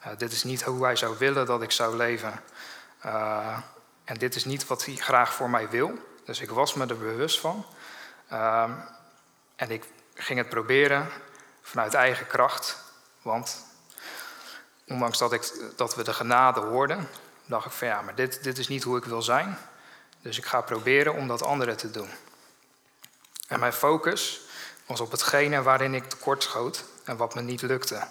Uh, 0.01 0.07
dit 0.17 0.33
is 0.33 0.45
niet 0.45 0.63
hoe 0.63 0.85
Hij 0.85 0.97
zou 0.97 1.19
willen 1.19 1.47
dat 1.47 1.63
ik 1.63 1.71
zou 1.71 1.97
leven. 1.97 2.33
En 4.05 4.19
dit 4.19 4.35
is 4.35 4.45
niet 4.45 4.67
wat 4.67 4.85
Hij 4.85 4.97
graag 4.97 5.35
voor 5.35 5.51
mij 5.51 5.69
wil. 5.69 5.99
Dus 6.25 6.41
ik 6.41 6.51
was 6.51 6.75
me 6.75 6.87
er 6.87 6.99
bewust 6.99 7.41
van. 7.41 7.67
Ehm, 8.29 8.71
en 9.57 9.71
ik 9.71 9.85
ging 10.15 10.39
het 10.39 10.49
proberen 10.49 11.09
vanuit 11.63 11.95
eigen 11.95 12.27
kracht. 12.27 12.77
Want 13.23 13.65
ondanks 14.87 15.19
dat, 15.19 15.33
ik, 15.33 15.53
dat 15.77 15.95
we 15.95 16.05
de 16.05 16.13
genade 16.13 16.61
hoorden... 16.61 17.09
dacht 17.47 17.67
ik 17.67 17.73
van 17.73 17.89
ja, 17.89 18.03
maar 18.03 18.15
dit, 18.15 18.43
dit 18.43 18.59
is 18.59 18.69
niet 18.69 18.83
hoe 18.83 18.97
ik 18.97 19.05
wil 19.05 19.23
zijn... 19.23 19.59
Dus 20.23 20.39
ik 20.39 20.45
ga 20.45 20.61
proberen 20.61 21.15
om 21.15 21.29
dat 21.29 21.43
andere 21.43 21.75
te 21.75 21.91
doen. 21.91 22.11
En 23.47 23.61
mijn 23.61 23.73
focus 23.73 24.41
was 24.87 25.01
op 25.01 25.11
hetgene 25.11 25.63
waarin 25.63 25.95
ik 25.95 26.05
tekort 26.05 26.43
schoot 26.43 26.85
en 27.05 27.17
wat 27.17 27.35
me 27.35 27.41
niet 27.41 27.63
lukte. 27.63 28.07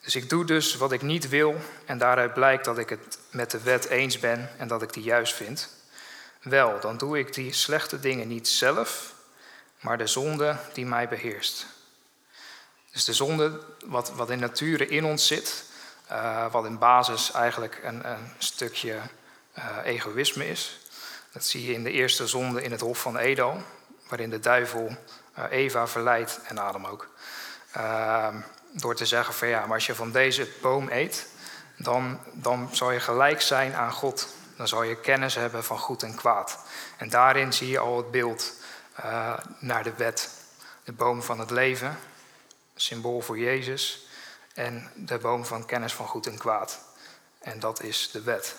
Dus 0.00 0.16
ik 0.16 0.28
doe 0.28 0.44
dus 0.44 0.74
wat 0.74 0.92
ik 0.92 1.02
niet 1.02 1.28
wil 1.28 1.56
en 1.84 1.98
daaruit 1.98 2.34
blijkt 2.34 2.64
dat 2.64 2.78
ik 2.78 2.88
het 2.88 3.18
met 3.30 3.50
de 3.50 3.60
wet 3.60 3.84
eens 3.84 4.18
ben 4.18 4.50
en 4.58 4.68
dat 4.68 4.82
ik 4.82 4.92
die 4.92 5.02
juist 5.02 5.34
vind. 5.34 5.76
Wel, 6.42 6.80
dan 6.80 6.98
doe 6.98 7.18
ik 7.18 7.34
die 7.34 7.52
slechte 7.52 8.00
dingen 8.00 8.28
niet 8.28 8.48
zelf, 8.48 9.14
maar 9.80 9.98
de 9.98 10.06
zonde 10.06 10.56
die 10.72 10.86
mij 10.86 11.08
beheerst. 11.08 11.66
Dus 12.92 13.04
de 13.04 13.12
zonde 13.12 13.60
wat, 13.86 14.10
wat 14.10 14.30
in 14.30 14.38
nature 14.38 14.86
in 14.86 15.04
ons 15.04 15.26
zit, 15.26 15.64
uh, 16.10 16.52
wat 16.52 16.64
in 16.64 16.78
basis 16.78 17.32
eigenlijk 17.32 17.80
een, 17.82 18.10
een 18.10 18.32
stukje 18.38 18.98
uh, 19.58 19.64
egoïsme 19.84 20.48
is. 20.48 20.80
Dat 21.32 21.44
zie 21.44 21.66
je 21.66 21.72
in 21.72 21.84
de 21.84 21.90
eerste 21.90 22.26
zonde 22.26 22.62
in 22.62 22.70
het 22.70 22.80
Hof 22.80 23.00
van 23.00 23.16
Edel, 23.16 23.62
waarin 24.08 24.30
de 24.30 24.40
duivel 24.40 24.96
uh, 25.38 25.44
Eva 25.50 25.86
verleidt 25.86 26.40
en 26.44 26.58
Adam 26.58 26.86
ook. 26.86 27.08
Ehm, 27.72 28.36
door 28.70 28.94
te 28.94 29.06
zeggen 29.06 29.34
van 29.34 29.48
ja, 29.48 29.66
maar 29.66 29.74
als 29.74 29.86
je 29.86 29.94
van 29.94 30.12
deze 30.12 30.48
boom 30.60 30.88
eet, 30.90 31.26
dan, 31.76 32.20
dan 32.32 32.68
zal 32.72 32.90
je 32.90 33.00
gelijk 33.00 33.40
zijn 33.40 33.74
aan 33.74 33.92
God. 33.92 34.28
Dan 34.56 34.68
zal 34.68 34.82
je 34.82 35.00
kennis 35.00 35.34
hebben 35.34 35.64
van 35.64 35.78
goed 35.78 36.02
en 36.02 36.14
kwaad. 36.14 36.58
En 36.96 37.08
daarin 37.08 37.52
zie 37.52 37.68
je 37.68 37.78
al 37.78 37.96
het 37.96 38.10
beeld 38.10 38.52
naar 39.58 39.82
de 39.82 39.92
wet. 39.96 40.30
De 40.84 40.92
boom 40.92 41.22
van 41.22 41.38
het 41.38 41.50
leven, 41.50 41.98
symbool 42.74 43.20
voor 43.20 43.38
Jezus 43.38 44.07
en 44.58 44.90
de 44.94 45.18
boom 45.18 45.44
van 45.44 45.66
kennis 45.66 45.94
van 45.94 46.06
goed 46.06 46.26
en 46.26 46.38
kwaad. 46.38 46.78
En 47.38 47.60
dat 47.60 47.82
is 47.82 48.10
de 48.10 48.22
wet. 48.22 48.56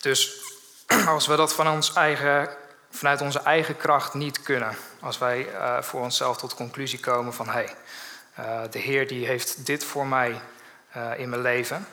Dus 0.00 0.42
als 1.06 1.26
we 1.26 1.36
dat 1.36 1.54
van 1.54 1.68
ons 1.68 1.92
eigen, 1.92 2.56
vanuit 2.90 3.20
onze 3.20 3.38
eigen 3.38 3.76
kracht 3.76 4.14
niet 4.14 4.42
kunnen, 4.42 4.76
als 5.00 5.18
wij 5.18 5.52
uh, 5.52 5.82
voor 5.82 6.00
onszelf 6.00 6.36
tot 6.36 6.54
conclusie 6.54 7.00
komen 7.00 7.34
van 7.34 7.46
hé, 7.46 7.52
hey, 7.52 7.76
uh, 8.64 8.70
de 8.70 8.78
Heer 8.78 9.08
die 9.08 9.26
heeft 9.26 9.66
dit 9.66 9.84
voor 9.84 10.06
mij 10.06 10.40
uh, 10.96 11.18
in 11.18 11.28
mijn 11.28 11.42
leven 11.42 11.86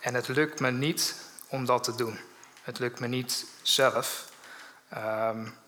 en 0.00 0.14
het 0.14 0.28
lukt 0.28 0.60
me 0.60 0.70
niet 0.70 1.16
om 1.48 1.64
dat 1.64 1.84
te 1.84 1.94
doen. 1.94 2.20
Het 2.62 2.78
lukt 2.78 3.00
me 3.00 3.06
niet 3.06 3.46
zelf. 3.62 4.28
Um, 4.94 5.62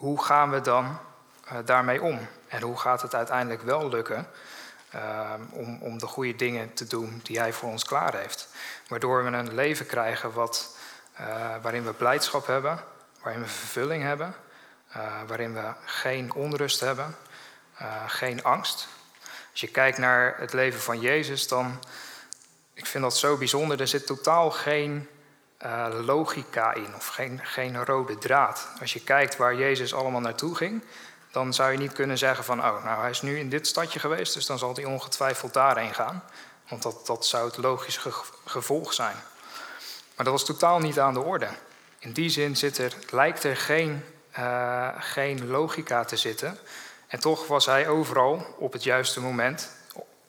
hoe 0.00 0.24
gaan 0.24 0.50
we 0.50 0.60
dan 0.60 0.98
uh, 1.52 1.58
daarmee 1.64 2.02
om? 2.02 2.18
En 2.48 2.62
hoe 2.62 2.78
gaat 2.78 3.02
het 3.02 3.14
uiteindelijk 3.14 3.62
wel 3.62 3.88
lukken 3.88 4.28
uh, 4.94 5.32
om, 5.50 5.78
om 5.82 5.98
de 5.98 6.06
goede 6.06 6.36
dingen 6.36 6.74
te 6.74 6.86
doen 6.86 7.20
die 7.22 7.38
Hij 7.38 7.52
voor 7.52 7.70
ons 7.70 7.84
klaar 7.84 8.16
heeft? 8.16 8.48
Waardoor 8.88 9.24
we 9.24 9.30
een 9.30 9.54
leven 9.54 9.86
krijgen 9.86 10.32
wat, 10.32 10.76
uh, 11.20 11.26
waarin 11.62 11.84
we 11.84 11.92
blijdschap 11.92 12.46
hebben, 12.46 12.80
waarin 13.22 13.42
we 13.42 13.48
vervulling 13.48 14.02
hebben, 14.02 14.34
waarin 15.26 15.54
we 15.54 15.72
geen 15.84 16.32
onrust 16.34 16.80
hebben, 16.80 17.16
geen 18.06 18.44
angst. 18.44 18.88
Als 19.50 19.60
je 19.60 19.68
kijkt 19.68 19.98
naar 19.98 20.34
het 20.38 20.52
leven 20.52 20.80
van 20.80 21.00
Jezus, 21.00 21.48
dan 21.48 21.78
ik 22.74 22.86
vind 22.86 23.02
dat 23.02 23.16
zo 23.16 23.36
bijzonder. 23.36 23.80
Er 23.80 23.88
zit 23.88 24.06
totaal 24.06 24.50
geen 24.50 25.08
uh, 25.64 25.86
logica 26.04 26.74
in 26.74 26.94
of 26.94 27.06
geen, 27.06 27.40
geen 27.42 27.84
rode 27.84 28.18
draad. 28.18 28.68
Als 28.80 28.92
je 28.92 29.00
kijkt 29.00 29.36
waar 29.36 29.54
Jezus 29.54 29.94
allemaal 29.94 30.20
naartoe 30.20 30.56
ging, 30.56 30.84
dan 31.30 31.54
zou 31.54 31.72
je 31.72 31.78
niet 31.78 31.92
kunnen 31.92 32.18
zeggen 32.18 32.44
van, 32.44 32.58
oh, 32.58 32.84
nou 32.84 33.00
hij 33.00 33.10
is 33.10 33.22
nu 33.22 33.38
in 33.38 33.48
dit 33.48 33.66
stadje 33.66 33.98
geweest, 33.98 34.34
dus 34.34 34.46
dan 34.46 34.58
zal 34.58 34.74
hij 34.74 34.84
ongetwijfeld 34.84 35.52
daarheen 35.52 35.94
gaan. 35.94 36.22
Want 36.68 36.82
dat, 36.82 37.06
dat 37.06 37.26
zou 37.26 37.46
het 37.46 37.56
logische 37.56 38.12
gevolg 38.44 38.92
zijn. 38.92 39.16
Maar 40.16 40.24
dat 40.24 40.34
was 40.34 40.44
totaal 40.44 40.78
niet 40.78 41.00
aan 41.00 41.14
de 41.14 41.20
orde. 41.20 41.48
In 41.98 42.12
die 42.12 42.28
zin 42.28 42.56
zit 42.56 42.78
er, 42.78 42.94
lijkt 43.10 43.44
er 43.44 43.56
geen, 43.56 44.04
uh, 44.38 44.88
geen 44.98 45.48
logica 45.48 46.04
te 46.04 46.16
zitten. 46.16 46.58
En 47.06 47.20
toch 47.20 47.46
was 47.46 47.66
hij 47.66 47.88
overal 47.88 48.54
op 48.58 48.72
het 48.72 48.82
juiste 48.82 49.20
moment, 49.20 49.70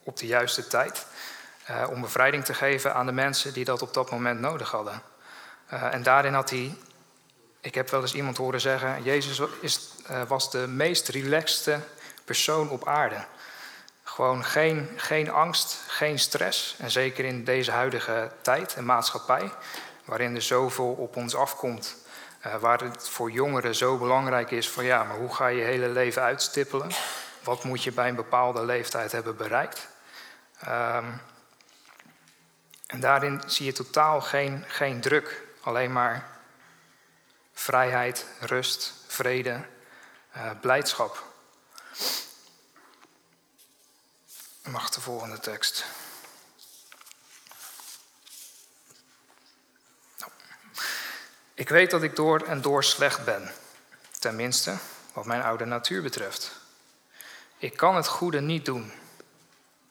op 0.04 0.18
de 0.18 0.26
juiste 0.26 0.68
tijd, 0.68 1.06
uh, 1.70 1.88
om 1.90 2.02
bevrijding 2.02 2.46
te 2.46 2.54
geven 2.54 2.94
aan 2.94 3.06
de 3.06 3.12
mensen 3.12 3.54
die 3.54 3.66
dat 3.66 3.82
op 3.82 3.94
dat 3.94 4.12
moment 4.12 4.40
nodig 4.40 4.72
hadden. 4.72 5.02
Uh, 5.74 5.94
en 5.94 6.04
daarin 6.04 6.34
had 6.34 6.50
hij, 6.50 6.76
ik 7.62 7.76
heb 7.76 7.90
wel 7.90 8.02
eens 8.02 8.14
iemand 8.14 8.38
horen 8.38 8.62
zeggen, 8.62 9.04
Jezus 9.04 9.42
is, 9.62 9.90
uh, 10.12 10.22
was 10.28 10.52
de 10.52 10.68
meest 10.68 11.08
relaxte 11.08 11.80
persoon 12.26 12.70
op 12.70 12.88
aarde. 12.88 13.26
Gewoon 14.04 14.46
geen, 14.46 14.90
geen 14.96 15.32
angst, 15.32 15.80
geen 15.88 16.20
stress. 16.20 16.76
En 16.78 16.92
zeker 16.92 17.26
in 17.26 17.44
deze 17.44 17.72
huidige 17.72 18.32
tijd 18.42 18.74
en 18.74 18.86
maatschappij 18.86 19.52
waarin 20.06 20.36
er 20.36 20.42
zoveel 20.42 20.92
op 20.92 21.16
ons 21.16 21.36
afkomt. 21.36 21.96
Uh, 22.46 22.56
waar 22.56 22.80
het 22.80 23.10
voor 23.10 23.32
jongeren 23.32 23.76
zo 23.76 23.98
belangrijk 23.98 24.52
is 24.52 24.70
van 24.70 24.84
ja, 24.84 25.04
maar 25.04 25.18
hoe 25.18 25.36
ga 25.36 25.48
je 25.48 25.58
je 25.58 25.64
hele 25.64 25.90
leven 25.90 26.22
uitstippelen? 26.22 26.92
Wat 27.44 27.64
moet 27.64 27.84
je 27.84 27.92
bij 27.92 28.10
een 28.10 28.16
bepaalde 28.16 28.66
leeftijd 28.66 29.12
hebben 29.12 29.36
bereikt? 29.36 29.88
Um, 30.68 31.22
en 32.88 33.00
daarin 33.00 33.42
zie 33.46 33.66
je 33.66 33.72
totaal 33.72 34.22
geen, 34.22 34.66
geen 34.68 35.02
druk, 35.02 35.44
alleen 35.62 35.92
maar 35.92 36.40
vrijheid, 37.54 38.26
rust, 38.40 38.94
vrede, 39.08 39.66
uh, 40.38 40.52
blijdschap. 40.62 41.26
Mag 44.64 44.90
de 44.90 45.02
volgende 45.02 45.40
tekst. 45.40 45.86
Nou. 50.18 50.32
Ik 51.54 51.70
weet 51.70 51.92
dat 51.92 52.04
ik 52.04 52.16
door 52.16 52.42
en 52.42 52.62
door 52.62 52.84
slecht 52.84 53.26
ben, 53.26 53.54
tenminste 54.20 54.78
wat 55.14 55.26
mijn 55.26 55.42
oude 55.42 55.66
natuur 55.66 56.02
betreft. 56.02 56.52
Ik 57.58 57.78
kan 57.78 57.96
het 57.96 58.08
goede 58.08 58.42
niet 58.42 58.66
doen. 58.66 58.92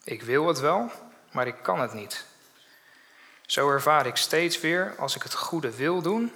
Ik 0.05 0.23
wil 0.23 0.47
het 0.47 0.59
wel, 0.59 0.93
maar 1.31 1.47
ik 1.47 1.62
kan 1.62 1.81
het 1.81 1.93
niet. 1.93 2.25
Zo 3.50 3.71
ervaar 3.71 4.07
ik 4.07 4.16
steeds 4.16 4.61
weer, 4.61 4.95
als 4.99 5.16
ik 5.16 5.23
het 5.23 5.35
goede 5.35 5.76
wil 5.76 6.02
doen, 6.02 6.33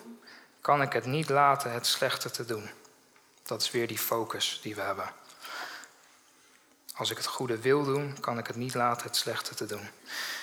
kan 0.60 0.82
ik 0.82 0.92
het 0.92 1.04
niet 1.04 1.28
laten 1.28 1.72
het 1.72 1.86
slechte 1.86 2.30
te 2.30 2.44
doen. 2.44 2.70
Dat 3.42 3.62
is 3.62 3.70
weer 3.70 3.86
die 3.86 3.98
focus 3.98 4.58
die 4.62 4.74
we 4.74 4.80
hebben. 4.80 5.12
Als 6.94 7.10
ik 7.10 7.16
het 7.16 7.26
goede 7.26 7.58
wil 7.58 7.84
doen, 7.84 8.20
kan 8.20 8.38
ik 8.38 8.46
het 8.46 8.56
niet 8.56 8.74
laten 8.74 9.06
het 9.06 9.16
slechte 9.16 9.54
te 9.54 9.66
doen. 9.66 9.88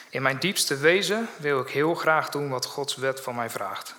In 0.10 0.22
mijn 0.22 0.40
diepste 0.40 0.78
wezen 0.78 1.30
wil 1.38 1.62
ik 1.62 1.70
heel 1.70 1.96
graag 1.96 2.30
doen 2.30 2.50
wat 2.50 2.66
Gods 2.66 2.96
wet 2.96 3.22
van 3.22 3.36
mij 3.36 3.50
vraagt. 3.50 3.96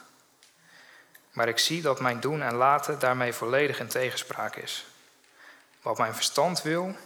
Maar 1.33 1.49
ik 1.49 1.59
zie 1.59 1.83
dat 1.83 2.01
mijn 2.01 2.21
doen 2.21 2.43
en 2.43 2.55
laten 2.55 2.99
daarmee 2.99 3.33
volledig 3.33 3.81
in 3.81 3.89
tegenspraak 3.89 4.57
is. 4.57 4.87
Wat 5.83 5.99
mijn 5.99 6.15
verstand 6.15 6.63
wil 6.63 6.97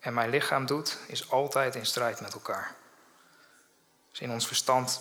en 0.00 0.14
mijn 0.14 0.30
lichaam 0.30 0.66
doet, 0.66 0.98
is 1.06 1.30
altijd 1.30 1.74
in 1.74 1.86
strijd 1.86 2.20
met 2.20 2.34
elkaar. 2.34 2.74
Dus 4.14 4.22
in 4.22 4.30
ons 4.30 4.46
verstand 4.46 5.00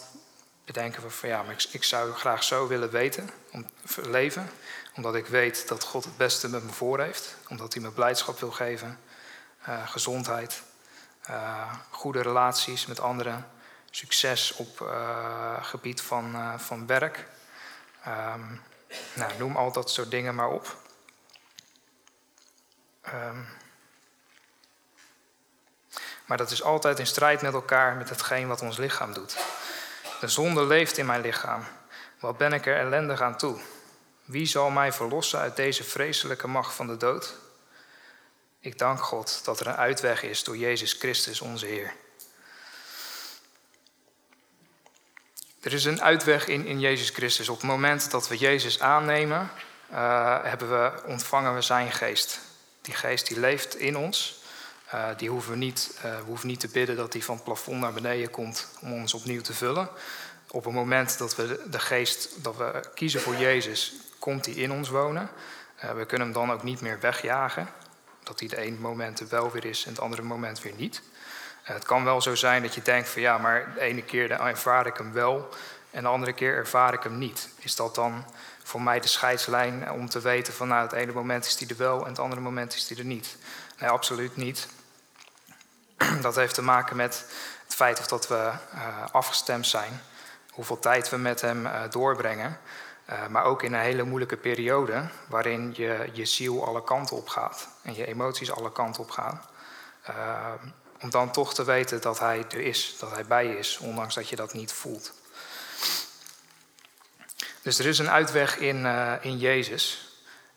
bedenken 0.65 1.01
we 1.01 1.09
van 1.09 1.29
ja, 1.29 1.43
maar 1.43 1.65
ik, 1.71 1.83
zou 1.83 2.13
graag 2.13 2.43
zo 2.43 2.67
willen 2.67 2.89
weten, 2.89 3.29
om, 3.51 3.65
leven. 3.95 4.49
Omdat 4.95 5.15
ik 5.15 5.25
weet 5.25 5.67
dat 5.67 5.83
God 5.83 6.03
het 6.03 6.17
beste 6.17 6.49
met 6.49 6.63
me 6.63 6.71
voor 6.71 6.99
heeft. 6.99 7.35
Omdat 7.49 7.73
hij 7.73 7.81
me 7.81 7.91
blijdschap 7.91 8.39
wil 8.39 8.51
geven, 8.51 8.99
uh, 9.67 9.87
gezondheid, 9.87 10.63
uh, 11.29 11.73
goede 11.89 12.21
relaties 12.21 12.85
met 12.85 12.99
anderen, 12.99 13.49
succes 13.89 14.53
op 14.53 14.79
uh, 14.79 15.63
gebied 15.63 16.01
van, 16.01 16.59
van 16.59 16.87
werk. 16.87 17.27
Um, 18.07 18.61
nou, 19.13 19.37
noem 19.37 19.55
al 19.55 19.71
dat 19.71 19.91
soort 19.91 20.11
dingen 20.11 20.35
maar 20.35 20.49
op. 20.49 20.77
Um, 23.07 23.47
maar 26.25 26.37
dat 26.37 26.51
is 26.51 26.63
altijd 26.63 26.99
in 26.99 27.07
strijd 27.07 27.41
met 27.41 27.53
elkaar, 27.53 27.95
met 27.95 28.09
hetgeen 28.09 28.47
wat 28.47 28.61
ons 28.61 28.77
lichaam 28.77 29.13
doet. 29.13 29.37
De 30.19 30.27
zonde 30.27 30.65
leeft 30.65 30.97
in 30.97 31.05
mijn 31.05 31.21
lichaam. 31.21 31.63
Wat 32.19 32.37
ben 32.37 32.53
ik 32.53 32.65
er 32.65 32.77
ellendig 32.77 33.21
aan 33.21 33.37
toe? 33.37 33.59
Wie 34.25 34.45
zal 34.45 34.69
mij 34.69 34.93
verlossen 34.93 35.39
uit 35.39 35.55
deze 35.55 35.83
vreselijke 35.83 36.47
macht 36.47 36.73
van 36.73 36.87
de 36.87 36.97
dood? 36.97 37.35
Ik 38.59 38.77
dank 38.77 38.99
God 38.99 39.41
dat 39.43 39.59
er 39.59 39.67
een 39.67 39.75
uitweg 39.75 40.23
is 40.23 40.43
door 40.43 40.57
Jezus 40.57 40.93
Christus, 40.93 41.41
onze 41.41 41.65
Heer. 41.65 41.93
Er 45.61 45.73
is 45.73 45.85
een 45.85 46.01
uitweg 46.01 46.47
in, 46.47 46.65
in 46.65 46.79
Jezus 46.79 47.09
Christus. 47.09 47.49
Op 47.49 47.55
het 47.55 47.65
moment 47.65 48.11
dat 48.11 48.27
we 48.27 48.37
Jezus 48.37 48.79
aannemen, 48.79 49.51
uh, 49.91 50.43
hebben 50.43 50.69
we, 50.69 51.03
ontvangen 51.05 51.55
we 51.55 51.61
zijn 51.61 51.91
geest. 51.91 52.39
Die 52.81 52.93
geest 52.95 53.27
die 53.27 53.39
leeft 53.39 53.75
in 53.75 53.97
ons. 53.97 54.42
Uh, 54.93 55.05
die 55.17 55.29
hoeven 55.29 55.51
we, 55.51 55.57
niet, 55.57 55.99
we 56.01 56.21
hoeven 56.25 56.47
niet 56.47 56.59
te 56.59 56.67
bidden 56.67 56.95
dat 56.95 57.11
die 57.11 57.23
van 57.23 57.35
het 57.35 57.43
plafond 57.43 57.79
naar 57.79 57.93
beneden 57.93 58.29
komt 58.29 58.67
om 58.81 58.93
ons 58.93 59.13
opnieuw 59.13 59.41
te 59.41 59.53
vullen. 59.53 59.89
Op 60.51 60.63
het 60.63 60.73
moment 60.73 61.17
dat 61.17 61.35
we 61.35 61.61
de 61.69 61.79
geest, 61.79 62.43
dat 62.43 62.57
we 62.57 62.89
kiezen 62.93 63.21
voor 63.21 63.35
Jezus, 63.35 63.93
komt 64.19 64.43
die 64.43 64.55
in 64.55 64.71
ons 64.71 64.89
wonen. 64.89 65.29
Uh, 65.83 65.91
we 65.91 66.05
kunnen 66.05 66.27
hem 66.27 66.35
dan 66.35 66.51
ook 66.51 66.63
niet 66.63 66.81
meer 66.81 66.99
wegjagen. 66.99 67.69
Dat 68.23 68.39
hij 68.39 68.49
de 68.49 68.57
ene 68.57 68.77
moment 68.77 69.19
er 69.19 69.27
wel 69.29 69.51
weer 69.51 69.65
is 69.65 69.85
en 69.85 69.91
het 69.91 69.99
andere 69.99 70.21
moment 70.21 70.61
weer 70.61 70.73
niet. 70.77 71.01
het 71.63 71.83
kan 71.83 72.03
wel 72.03 72.21
zo 72.21 72.35
zijn 72.35 72.61
dat 72.61 72.75
je 72.75 72.81
denkt 72.81 73.09
van 73.09 73.21
ja, 73.21 73.37
maar 73.37 73.73
de 73.73 73.79
ene 73.79 74.03
keer 74.03 74.31
ervaar 74.31 74.87
ik 74.87 74.97
hem 74.97 75.13
wel 75.13 75.49
en 75.91 76.03
de 76.03 76.09
andere 76.09 76.33
keer 76.33 76.55
ervaar 76.55 76.93
ik 76.93 77.03
hem 77.03 77.17
niet. 77.17 77.49
Is 77.59 77.75
dat 77.75 77.95
dan 77.95 78.25
voor 78.63 78.81
mij 78.81 78.99
de 78.99 79.07
scheidslijn 79.07 79.91
om 79.91 80.09
te 80.09 80.21
weten 80.21 80.53
van 80.53 80.67
nou, 80.67 80.81
het 80.81 80.91
ene 80.91 81.11
moment 81.11 81.45
is 81.45 81.59
hij 81.59 81.67
er 81.67 81.77
wel 81.77 82.01
en 82.01 82.09
het 82.09 82.19
andere 82.19 82.41
moment 82.41 82.75
is 82.75 82.89
hij 82.89 82.97
er 82.97 83.05
niet? 83.05 83.37
Nee, 83.79 83.89
absoluut 83.89 84.35
niet. 84.35 84.67
Dat 86.21 86.35
heeft 86.35 86.55
te 86.55 86.61
maken 86.61 86.95
met 86.95 87.25
het 87.63 87.75
feit 87.75 87.99
of 87.99 88.07
dat 88.07 88.27
we 88.27 88.51
uh, 88.73 89.05
afgestemd 89.11 89.67
zijn, 89.67 90.01
hoeveel 90.51 90.79
tijd 90.79 91.09
we 91.09 91.17
met 91.17 91.41
hem 91.41 91.65
uh, 91.65 91.81
doorbrengen, 91.89 92.59
uh, 93.09 93.27
maar 93.27 93.43
ook 93.43 93.63
in 93.63 93.73
een 93.73 93.79
hele 93.79 94.03
moeilijke 94.03 94.37
periode 94.37 95.07
waarin 95.27 95.71
je, 95.75 96.09
je 96.13 96.25
ziel 96.25 96.65
alle 96.65 96.83
kanten 96.83 97.17
op 97.17 97.27
gaat 97.27 97.67
en 97.81 97.95
je 97.95 98.05
emoties 98.05 98.51
alle 98.51 98.71
kanten 98.71 99.01
op 99.01 99.09
gaan. 99.09 99.41
om 101.01 101.09
dan 101.09 101.31
toch 101.31 101.53
te 101.53 101.63
weten 101.63 102.01
dat 102.01 102.19
hij 102.19 102.45
er 102.49 102.59
is, 102.59 102.95
dat 102.99 103.11
hij 103.11 103.25
bij 103.25 103.47
is, 103.47 103.77
ondanks 103.77 104.15
dat 104.15 104.29
je 104.29 104.35
dat 104.35 104.53
niet 104.53 104.71
voelt. 104.71 105.13
Dus 107.61 107.79
er 107.79 107.85
is 107.85 107.99
een 107.99 108.09
uitweg 108.09 108.57
in, 108.57 108.85
in 109.21 109.37
Jezus. 109.37 110.07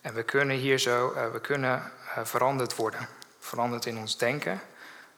En 0.00 0.14
we 0.14 0.22
kunnen 0.22 0.56
hier 0.56 0.78
zo, 0.78 1.12
we 1.32 1.40
kunnen 1.40 1.92
veranderd 2.24 2.76
worden. 2.76 3.08
Veranderd 3.38 3.86
in 3.86 3.98
ons 3.98 4.18
denken, 4.18 4.60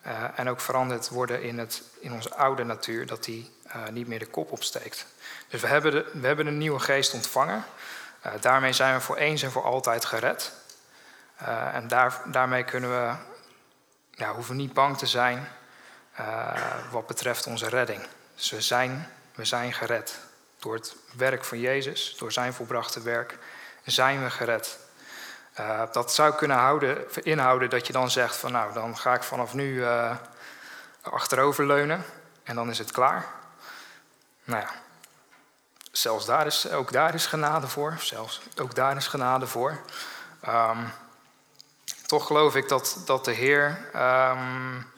uh, 0.06 0.38
en 0.38 0.48
ook 0.48 0.61
veranderd 0.61 1.08
worden 1.08 1.42
in, 1.42 1.58
het, 1.58 1.82
in 2.00 2.12
onze 2.12 2.34
oude 2.34 2.64
natuur, 2.64 3.06
dat 3.06 3.24
die 3.24 3.50
uh, 3.66 3.88
niet 3.88 4.06
meer 4.06 4.18
de 4.18 4.26
kop 4.26 4.52
opsteekt. 4.52 5.06
Dus 5.48 5.61
we 5.61 5.66
hebben, 5.66 6.20
we 6.20 6.26
hebben 6.26 6.46
een 6.46 6.58
nieuwe 6.58 6.78
geest 6.78 7.14
ontvangen. 7.14 7.64
Uh, 8.26 8.32
daarmee 8.40 8.72
zijn 8.72 8.94
we 8.94 9.00
voor 9.00 9.16
eens 9.16 9.42
en 9.42 9.50
voor 9.50 9.64
altijd 9.64 10.04
gered. 10.04 10.52
en 11.72 11.88
daar, 11.88 12.20
daarmee 12.24 12.64
kunnen 12.64 12.90
we, 12.90 13.14
ja, 14.11 14.34
hoeven 14.34 14.56
niet 14.56 14.72
bang 14.72 14.98
te 14.98 15.06
zijn 15.06 15.48
wat 16.90 17.06
betreft 17.06 17.46
onze 17.46 17.68
redding. 17.68 18.06
Dus 18.34 18.50
we 18.50 18.61
zijn, 18.61 19.08
we 19.34 19.44
zijn 19.44 19.72
gered. 19.72 20.18
Door 20.58 20.74
het 20.74 20.94
werk 21.16 21.44
van 21.44 21.61
Jezus, 21.61 22.16
door 22.18 22.32
zijn 22.32 22.52
volbrachte 22.52 23.02
werk, 23.02 23.38
zijn 23.84 24.22
we 24.22 24.30
gered. 24.30 24.78
Uh, 25.60 25.82
dat 25.92 26.14
zou 26.14 26.34
kunnen 26.34 26.56
houden, 26.56 27.24
inhouden 27.24 27.70
dat 27.70 27.86
je 27.86 27.92
dan 27.92 28.10
zegt 28.10 28.36
van 28.36 28.52
nou, 28.52 28.72
dan 28.72 28.98
ga 28.98 29.14
ik 29.14 29.22
vanaf 29.22 29.54
nu 29.54 29.74
uh, 29.74 30.16
achterover 31.02 31.66
leunen 31.66 32.04
en 32.42 32.54
dan 32.54 32.70
is 32.70 32.78
het 32.78 32.90
klaar. 32.90 33.26
Nou 34.44 34.62
ja, 34.62 34.70
zelfs 35.92 36.26
daar 36.26 36.46
is, 36.46 36.70
ook 36.70 36.92
daar 36.92 37.14
is 37.14 37.26
genade 37.26 37.66
voor. 37.66 37.96
Zelfs 37.98 38.40
ook 38.60 38.74
daar 38.74 38.96
is 38.96 39.06
genade 39.06 39.46
voor. 39.46 39.80
Um, 40.48 40.92
toch 42.06 42.26
geloof 42.26 42.54
ik 42.54 42.68
dat, 42.68 43.02
dat 43.04 43.24
de 43.24 43.32
Heer 43.32 43.90
um, 43.96 44.92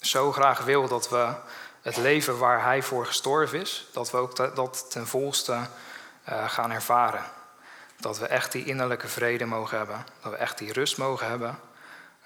zo 0.00 0.32
graag 0.32 0.60
wil 0.60 0.88
dat 0.88 1.08
we 1.08 1.34
het 1.82 1.96
leven 1.96 2.38
waar 2.38 2.62
Hij 2.62 2.82
voor 2.82 3.06
gestorven 3.06 3.60
is, 3.60 3.86
dat 3.92 4.10
we 4.10 4.16
ook 4.16 4.56
dat 4.56 4.90
ten 4.90 5.06
volste 5.06 5.58
uh, 6.28 6.48
gaan 6.48 6.70
ervaren. 6.70 7.24
Dat 8.04 8.18
we 8.18 8.26
echt 8.26 8.52
die 8.52 8.64
innerlijke 8.64 9.08
vrede 9.08 9.44
mogen 9.44 9.78
hebben. 9.78 10.06
Dat 10.22 10.32
we 10.32 10.38
echt 10.38 10.58
die 10.58 10.72
rust 10.72 10.96
mogen 10.96 11.28
hebben. 11.28 11.58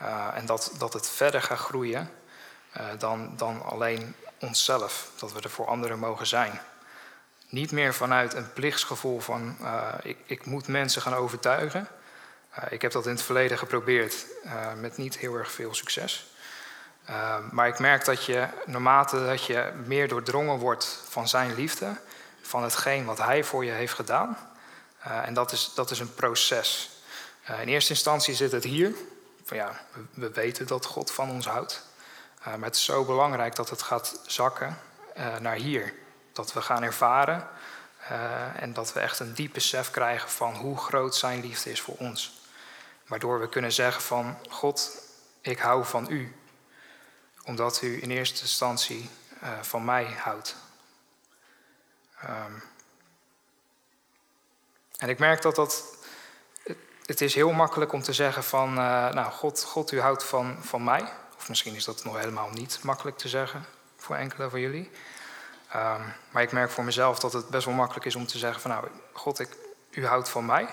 Uh, 0.02 0.26
en 0.34 0.46
dat, 0.46 0.74
dat 0.78 0.92
het 0.92 1.08
verder 1.08 1.42
gaat 1.42 1.58
groeien 1.58 2.10
uh, 2.76 2.86
dan, 2.98 3.32
dan 3.36 3.62
alleen 3.62 4.14
onszelf. 4.40 5.10
Dat 5.18 5.32
we 5.32 5.40
er 5.40 5.50
voor 5.50 5.66
anderen 5.66 5.98
mogen 5.98 6.26
zijn. 6.26 6.60
Niet 7.48 7.72
meer 7.72 7.94
vanuit 7.94 8.34
een 8.34 8.52
plichtsgevoel 8.52 9.20
van 9.20 9.56
uh, 9.60 9.94
ik, 10.02 10.18
ik 10.26 10.46
moet 10.46 10.68
mensen 10.68 11.02
gaan 11.02 11.14
overtuigen. 11.14 11.88
ik 12.68 12.82
heb 12.82 12.92
dat 12.92 13.06
in 13.06 13.12
het 13.12 13.22
verleden 13.22 13.58
geprobeerd 13.58 14.26
met 14.76 14.96
niet 14.96 15.18
heel 15.18 15.34
erg 15.34 15.50
veel 15.50 15.74
succes. 15.74 16.26
maar 17.50 17.68
ik 17.68 17.78
merk 17.78 18.04
dat 18.04 18.24
je, 18.24 18.46
naarmate 18.66 19.26
dat 19.26 19.44
je 19.44 19.72
meer 19.86 20.08
doordrongen 20.08 20.58
wordt 20.58 21.02
van 21.08 21.28
zijn 21.28 21.54
liefde, 21.54 21.96
van 22.42 22.62
hetgeen 22.62 23.04
wat 23.04 23.18
hij 23.18 23.44
voor 23.44 23.64
je 23.64 23.72
heeft 23.72 23.94
gedaan, 23.94 24.36
uh, 25.06 25.26
en 25.26 25.34
dat 25.34 25.52
is, 25.52 25.70
dat 25.74 25.90
is 25.90 26.00
een 26.00 26.14
proces. 26.14 26.90
Uh, 27.50 27.60
in 27.60 27.68
eerste 27.68 27.92
instantie 27.92 28.34
zit 28.34 28.52
het 28.52 28.64
hier. 28.64 28.94
Van 29.44 29.56
ja, 29.56 29.80
we, 29.92 30.04
we 30.14 30.30
weten 30.30 30.66
dat 30.66 30.84
God 30.84 31.10
van 31.10 31.30
ons 31.30 31.46
houdt. 31.46 31.86
Uh, 32.40 32.46
maar 32.46 32.68
het 32.68 32.76
is 32.76 32.84
zo 32.84 33.04
belangrijk 33.04 33.54
dat 33.54 33.70
het 33.70 33.82
gaat 33.82 34.20
zakken 34.26 34.78
naar 35.40 35.54
hier. 35.54 35.94
Dat 36.32 36.52
we 36.52 36.62
gaan 36.62 36.82
ervaren 36.82 37.48
en 38.54 38.72
dat 38.72 38.92
we 38.92 39.00
echt 39.00 39.18
een 39.18 39.34
diep 39.34 39.52
besef 39.52 39.90
krijgen 39.90 40.30
van 40.30 40.54
hoe 40.54 40.76
groot 40.76 41.16
zijn 41.16 41.40
liefde 41.40 41.70
is 41.70 41.80
voor 41.80 41.94
ons. 41.98 42.40
Waardoor 43.06 43.40
we 43.40 43.48
kunnen 43.48 43.72
zeggen 43.72 44.02
van 44.02 44.38
God, 44.48 44.90
ik 45.40 45.58
hou 45.58 45.84
van 45.84 46.06
u. 46.10 46.36
Omdat 47.44 47.82
u 47.82 48.02
in 48.02 48.10
eerste 48.10 48.40
instantie 48.40 49.10
van 49.60 49.84
mij 49.84 50.04
houdt. 50.04 50.56
Ehm, 52.20 52.52
en 54.98 55.08
ik 55.08 55.18
merk 55.18 55.42
dat 55.42 55.54
dat. 55.54 55.96
Het 57.06 57.20
is 57.20 57.34
heel 57.34 57.52
makkelijk 57.52 57.92
om 57.92 58.02
te 58.02 58.12
zeggen 58.12 58.44
van, 58.44 58.70
uh, 58.70 59.10
nou, 59.10 59.32
God, 59.32 59.64
God, 59.64 59.92
u 59.92 60.00
houdt 60.00 60.24
van, 60.24 60.56
van 60.60 60.84
mij. 60.84 61.12
Of 61.36 61.48
misschien 61.48 61.74
is 61.74 61.84
dat 61.84 62.04
nog 62.04 62.18
helemaal 62.18 62.50
niet 62.50 62.78
makkelijk 62.82 63.18
te 63.18 63.28
zeggen 63.28 63.64
voor 63.96 64.16
enkele 64.16 64.50
van 64.50 64.60
jullie. 64.60 64.90
Ehm, 65.68 66.02
maar 66.30 66.42
ik 66.42 66.52
merk 66.52 66.70
voor 66.70 66.84
mezelf 66.84 67.18
dat 67.18 67.32
het 67.32 67.48
best 67.48 67.64
wel 67.64 67.74
makkelijk 67.74 68.06
is 68.06 68.14
om 68.14 68.26
te 68.26 68.38
zeggen 68.38 68.60
van, 68.60 68.70
nou, 68.70 68.88
God, 69.12 69.38
ik, 69.38 69.56
u 69.90 70.06
houdt 70.06 70.28
van 70.28 70.46
mij. 70.46 70.68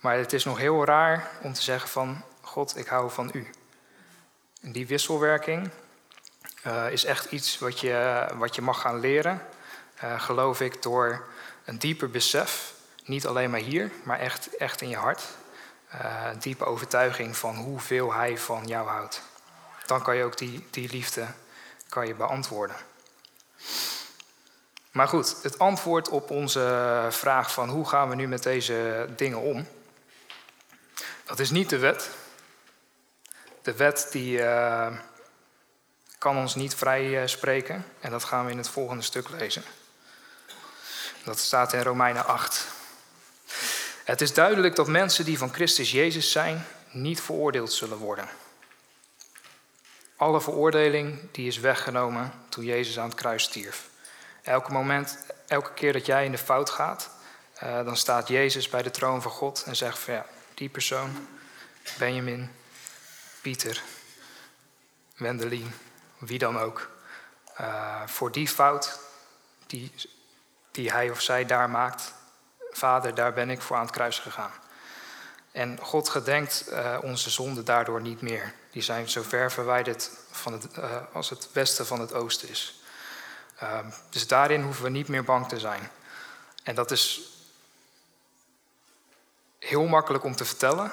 Maar 0.00 0.16
het 0.16 0.32
is 0.32 0.44
nog 0.44 0.58
heel 0.58 0.84
raar 0.84 1.30
om 1.42 1.52
te 1.52 1.62
zeggen 1.62 1.88
van, 1.88 2.22
God, 2.40 2.76
ik 2.76 2.86
hou 2.86 3.10
van 3.10 3.30
u. 3.32 3.50
En 4.62 4.72
die 4.72 4.86
wisselwerking 4.86 5.70
uh, 6.66 6.92
is 6.92 7.04
echt 7.04 7.32
iets 7.32 7.58
wat 7.58 7.80
je, 7.80 8.26
wat 8.34 8.54
je 8.54 8.62
mag 8.62 8.80
gaan 8.80 9.00
leren, 9.00 9.42
uh, 10.04 10.20
geloof 10.20 10.60
ik, 10.60 10.82
door 10.82 11.26
een 11.64 11.78
dieper 11.78 12.10
besef 12.10 12.76
niet 13.08 13.26
alleen 13.26 13.50
maar 13.50 13.60
hier, 13.60 13.90
maar 14.02 14.18
echt, 14.18 14.56
echt 14.56 14.80
in 14.80 14.88
je 14.88 14.96
hart. 14.96 15.22
Een 15.90 16.38
diepe 16.38 16.64
overtuiging 16.64 17.36
van 17.36 17.56
hoeveel 17.56 18.12
hij 18.12 18.38
van 18.38 18.66
jou 18.66 18.88
houdt. 18.88 19.22
Dan 19.86 20.02
kan 20.02 20.16
je 20.16 20.24
ook 20.24 20.38
die, 20.38 20.66
die 20.70 20.90
liefde 20.90 21.26
kan 21.88 22.06
je 22.06 22.14
beantwoorden. 22.14 22.76
Maar 24.90 25.08
goed, 25.08 25.42
het 25.42 25.58
antwoord 25.58 26.08
op 26.08 26.30
onze 26.30 27.06
vraag 27.10 27.52
van 27.52 27.68
hoe 27.68 27.88
gaan 27.88 28.08
we 28.08 28.14
nu 28.14 28.28
met 28.28 28.42
deze 28.42 29.08
dingen 29.16 29.40
om, 29.40 29.66
dat 31.24 31.38
is 31.38 31.50
niet 31.50 31.70
de 31.70 31.78
wet. 31.78 32.10
De 33.62 33.74
wet 33.74 34.08
die 34.10 34.38
uh, 34.38 34.86
kan 36.18 36.36
ons 36.36 36.54
niet 36.54 36.74
vrij 36.74 37.22
uh, 37.22 37.26
spreken 37.26 37.84
en 38.00 38.10
dat 38.10 38.24
gaan 38.24 38.44
we 38.44 38.50
in 38.50 38.56
het 38.56 38.68
volgende 38.68 39.02
stuk 39.02 39.28
lezen. 39.28 39.62
Dat 41.24 41.38
staat 41.38 41.72
in 41.72 41.82
Romeinen 41.82 42.26
8. 42.26 42.66
Het 44.08 44.20
is 44.20 44.34
duidelijk 44.34 44.76
dat 44.76 44.86
mensen 44.86 45.24
die 45.24 45.38
van 45.38 45.52
Christus 45.52 45.90
Jezus 45.90 46.30
zijn, 46.30 46.66
niet 46.90 47.20
veroordeeld 47.20 47.72
zullen 47.72 47.98
worden. 47.98 48.28
Alle 50.16 50.40
veroordeling 50.40 51.18
die 51.32 51.46
is 51.46 51.58
weggenomen 51.58 52.32
toen 52.48 52.64
Jezus 52.64 52.98
aan 52.98 53.08
het 53.08 53.18
kruis 53.18 53.42
stierf. 53.42 53.88
Elke 54.42 54.72
moment, 54.72 55.18
elke 55.46 55.72
keer 55.72 55.92
dat 55.92 56.06
jij 56.06 56.24
in 56.24 56.30
de 56.30 56.38
fout 56.38 56.70
gaat, 56.70 57.10
uh, 57.62 57.84
dan 57.84 57.96
staat 57.96 58.28
Jezus 58.28 58.68
bij 58.68 58.82
de 58.82 58.90
troon 58.90 59.22
van 59.22 59.30
God 59.30 59.62
en 59.62 59.76
zegt 59.76 59.98
van 59.98 60.14
ja, 60.14 60.26
die 60.54 60.68
persoon, 60.68 61.28
Benjamin, 61.98 62.50
Pieter, 63.40 63.82
Wendelin, 65.16 65.72
wie 66.18 66.38
dan 66.38 66.58
ook, 66.58 66.90
uh, 67.60 68.06
voor 68.06 68.32
die 68.32 68.48
fout 68.48 69.00
die, 69.66 69.92
die 70.70 70.90
hij 70.90 71.10
of 71.10 71.20
zij 71.20 71.46
daar 71.46 71.70
maakt, 71.70 72.16
Vader, 72.78 73.14
daar 73.14 73.32
ben 73.32 73.50
ik 73.50 73.62
voor 73.62 73.76
aan 73.76 73.82
het 73.82 73.90
kruis 73.90 74.18
gegaan. 74.18 74.52
En 75.52 75.78
God 75.82 76.08
gedenkt 76.08 76.64
uh, 76.70 76.98
onze 77.02 77.30
zonden 77.30 77.64
daardoor 77.64 78.00
niet 78.00 78.20
meer. 78.20 78.54
Die 78.70 78.82
zijn 78.82 79.08
zo 79.08 79.22
ver 79.22 79.52
verwijderd 79.52 80.10
van 80.30 80.52
het, 80.52 80.66
uh, 80.78 80.96
als 81.12 81.30
het 81.30 81.48
westen 81.52 81.86
van 81.86 82.00
het 82.00 82.14
oosten 82.14 82.48
is. 82.48 82.82
Uh, 83.62 83.78
dus 84.10 84.26
daarin 84.26 84.62
hoeven 84.62 84.84
we 84.84 84.90
niet 84.90 85.08
meer 85.08 85.24
bang 85.24 85.48
te 85.48 85.58
zijn. 85.58 85.90
En 86.62 86.74
dat 86.74 86.90
is 86.90 87.20
heel 89.58 89.84
makkelijk 89.84 90.24
om 90.24 90.36
te 90.36 90.44
vertellen, 90.44 90.92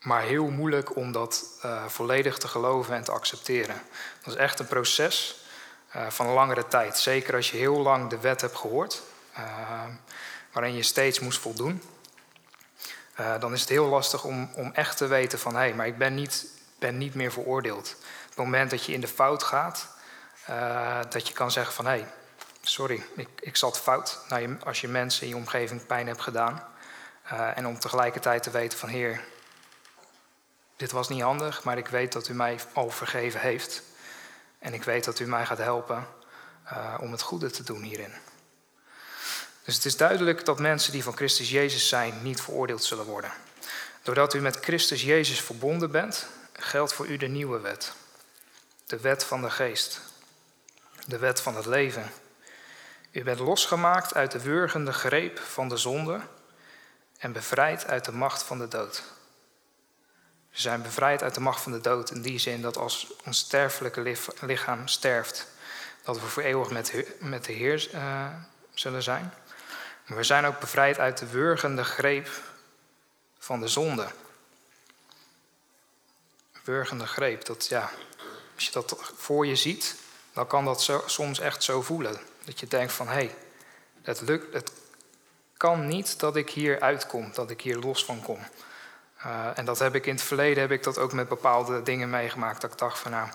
maar 0.00 0.22
heel 0.22 0.50
moeilijk 0.50 0.96
om 0.96 1.12
dat 1.12 1.44
uh, 1.64 1.86
volledig 1.86 2.38
te 2.38 2.48
geloven 2.48 2.94
en 2.94 3.04
te 3.04 3.12
accepteren. 3.12 3.82
Dat 4.22 4.34
is 4.34 4.40
echt 4.40 4.58
een 4.58 4.66
proces 4.66 5.34
van 6.08 6.26
langere 6.26 6.68
tijd. 6.68 6.98
Zeker 6.98 7.34
als 7.34 7.50
je 7.50 7.56
heel 7.56 7.78
lang 7.78 8.10
de 8.10 8.18
wet 8.18 8.40
hebt 8.40 8.56
gehoord 8.56 9.02
uh, 9.38 9.84
waarin 10.52 10.74
je 10.74 10.82
steeds 10.82 11.20
moest 11.20 11.38
voldoen, 11.38 11.82
uh, 13.20 13.40
dan 13.40 13.52
is 13.52 13.60
het 13.60 13.68
heel 13.68 13.86
lastig 13.86 14.24
om, 14.24 14.50
om 14.54 14.70
echt 14.72 14.96
te 14.96 15.06
weten 15.06 15.38
van 15.38 15.52
hé, 15.52 15.60
hey, 15.60 15.74
maar 15.74 15.86
ik 15.86 15.98
ben 15.98 16.14
niet, 16.14 16.46
ben 16.78 16.98
niet 16.98 17.14
meer 17.14 17.32
veroordeeld. 17.32 17.96
Op 18.00 18.28
het 18.28 18.44
moment 18.44 18.70
dat 18.70 18.84
je 18.84 18.92
in 18.92 19.00
de 19.00 19.08
fout 19.08 19.42
gaat, 19.42 19.88
uh, 20.50 21.00
dat 21.08 21.28
je 21.28 21.34
kan 21.34 21.50
zeggen 21.50 21.74
van 21.74 21.84
hé, 21.84 21.90
hey, 21.90 22.06
sorry, 22.62 23.02
ik, 23.16 23.28
ik 23.40 23.56
zat 23.56 23.80
fout. 23.80 24.18
Nou, 24.28 24.56
als 24.64 24.80
je 24.80 24.88
mensen 24.88 25.22
in 25.22 25.28
je 25.28 25.36
omgeving 25.36 25.86
pijn 25.86 26.06
hebt 26.06 26.22
gedaan. 26.22 26.68
en 27.54 27.66
om 27.66 27.78
tegelijkertijd 27.78 28.42
te 28.42 28.50
weten 28.50 28.78
van 28.78 28.88
heer, 28.88 29.20
dit 30.76 30.90
was 30.90 31.08
niet 31.08 31.22
handig, 31.22 31.64
maar 31.64 31.78
ik 31.78 31.88
weet 31.88 32.12
dat 32.12 32.28
u 32.28 32.34
mij 32.34 32.58
al 32.72 32.90
vergeven 32.90 33.40
heeft. 33.40 33.82
En 34.58 34.74
ik 34.74 34.84
weet 34.84 35.04
dat 35.04 35.18
u 35.18 35.26
mij 35.26 35.46
gaat 35.46 35.58
helpen 35.58 36.06
om 37.00 37.12
het 37.12 37.22
goede 37.22 37.50
te 37.50 37.62
doen 37.62 37.82
hierin. 37.82 38.12
Dus 39.64 39.74
het 39.74 39.84
is 39.84 39.96
duidelijk 39.96 40.44
dat 40.44 40.58
mensen 40.58 40.92
die 40.92 41.02
van 41.02 41.16
Christus 41.16 41.50
Jezus 41.50 41.88
zijn 41.88 42.22
niet 42.22 42.40
veroordeeld 42.40 42.84
zullen 42.84 43.04
worden. 43.04 43.32
Doordat 44.02 44.34
u 44.34 44.40
met 44.40 44.56
Christus 44.60 45.02
Jezus 45.02 45.40
verbonden 45.40 45.90
bent, 45.90 46.26
geldt 46.52 46.92
voor 46.92 47.06
u 47.06 47.16
de 47.16 47.26
nieuwe 47.26 47.60
wet. 47.60 47.92
De 48.86 49.00
wet 49.00 49.24
van 49.24 49.42
de 49.42 49.50
geest. 49.50 50.00
De 51.06 51.18
wet 51.18 51.40
van 51.40 51.56
het 51.56 51.66
leven. 51.66 52.10
U 53.10 53.22
bent 53.22 53.38
losgemaakt 53.38 54.14
uit 54.14 54.30
de 54.30 54.40
wurgende 54.40 54.92
greep 54.92 55.38
van 55.38 55.68
de 55.68 55.76
zonde 55.76 56.20
en 57.18 57.32
bevrijd 57.32 57.86
uit 57.86 58.04
de 58.04 58.12
macht 58.12 58.42
van 58.42 58.58
de 58.58 58.68
dood. 58.68 59.02
We 60.50 60.60
zijn 60.60 60.82
bevrijd 60.82 61.22
uit 61.22 61.34
de 61.34 61.40
macht 61.40 61.62
van 61.62 61.72
de 61.72 61.80
dood 61.80 62.10
in 62.10 62.22
die 62.22 62.38
zin 62.38 62.62
dat 62.62 62.76
als 62.76 63.06
ons 63.24 63.38
sterfelijke 63.38 64.16
lichaam 64.40 64.88
sterft, 64.88 65.46
dat 66.02 66.20
we 66.20 66.26
voor 66.26 66.42
eeuwig 66.42 66.70
met 67.18 67.44
de 67.44 67.52
Heer 67.52 67.90
uh, 67.94 68.26
zullen 68.74 69.02
zijn. 69.02 69.32
Maar 70.10 70.18
we 70.18 70.24
zijn 70.24 70.44
ook 70.44 70.58
bevrijd 70.58 70.98
uit 70.98 71.18
de 71.18 71.26
wurgende 71.26 71.84
greep 71.84 72.28
van 73.38 73.60
de 73.60 73.68
zonde. 73.68 74.06
Wurgende 76.64 77.06
greep, 77.06 77.44
dat 77.44 77.66
ja, 77.66 77.90
als 78.54 78.64
je 78.64 78.72
dat 78.72 79.12
voor 79.16 79.46
je 79.46 79.56
ziet, 79.56 79.96
dan 80.32 80.46
kan 80.46 80.64
dat 80.64 81.02
soms 81.06 81.40
echt 81.40 81.62
zo 81.62 81.82
voelen. 81.82 82.18
Dat 82.44 82.60
je 82.60 82.66
denkt 82.66 82.92
van 82.92 83.06
hé, 83.06 83.12
hey, 83.12 83.34
het 84.02 84.20
lukt, 84.20 84.54
het 84.54 84.72
kan 85.56 85.86
niet 85.86 86.20
dat 86.20 86.36
ik 86.36 86.50
hier 86.50 86.80
uitkom, 86.80 87.32
dat 87.34 87.50
ik 87.50 87.60
hier 87.60 87.78
los 87.78 88.04
van 88.04 88.22
kom. 88.22 88.38
Uh, 89.26 89.58
en 89.58 89.64
dat 89.64 89.78
heb 89.78 89.94
ik 89.94 90.06
in 90.06 90.14
het 90.14 90.22
verleden 90.22 90.60
heb 90.60 90.70
ik 90.70 90.82
dat 90.82 90.98
ook 90.98 91.12
met 91.12 91.28
bepaalde 91.28 91.82
dingen 91.82 92.10
meegemaakt. 92.10 92.60
Dat 92.60 92.72
ik 92.72 92.78
dacht 92.78 92.98
van 92.98 93.10
nou, 93.10 93.28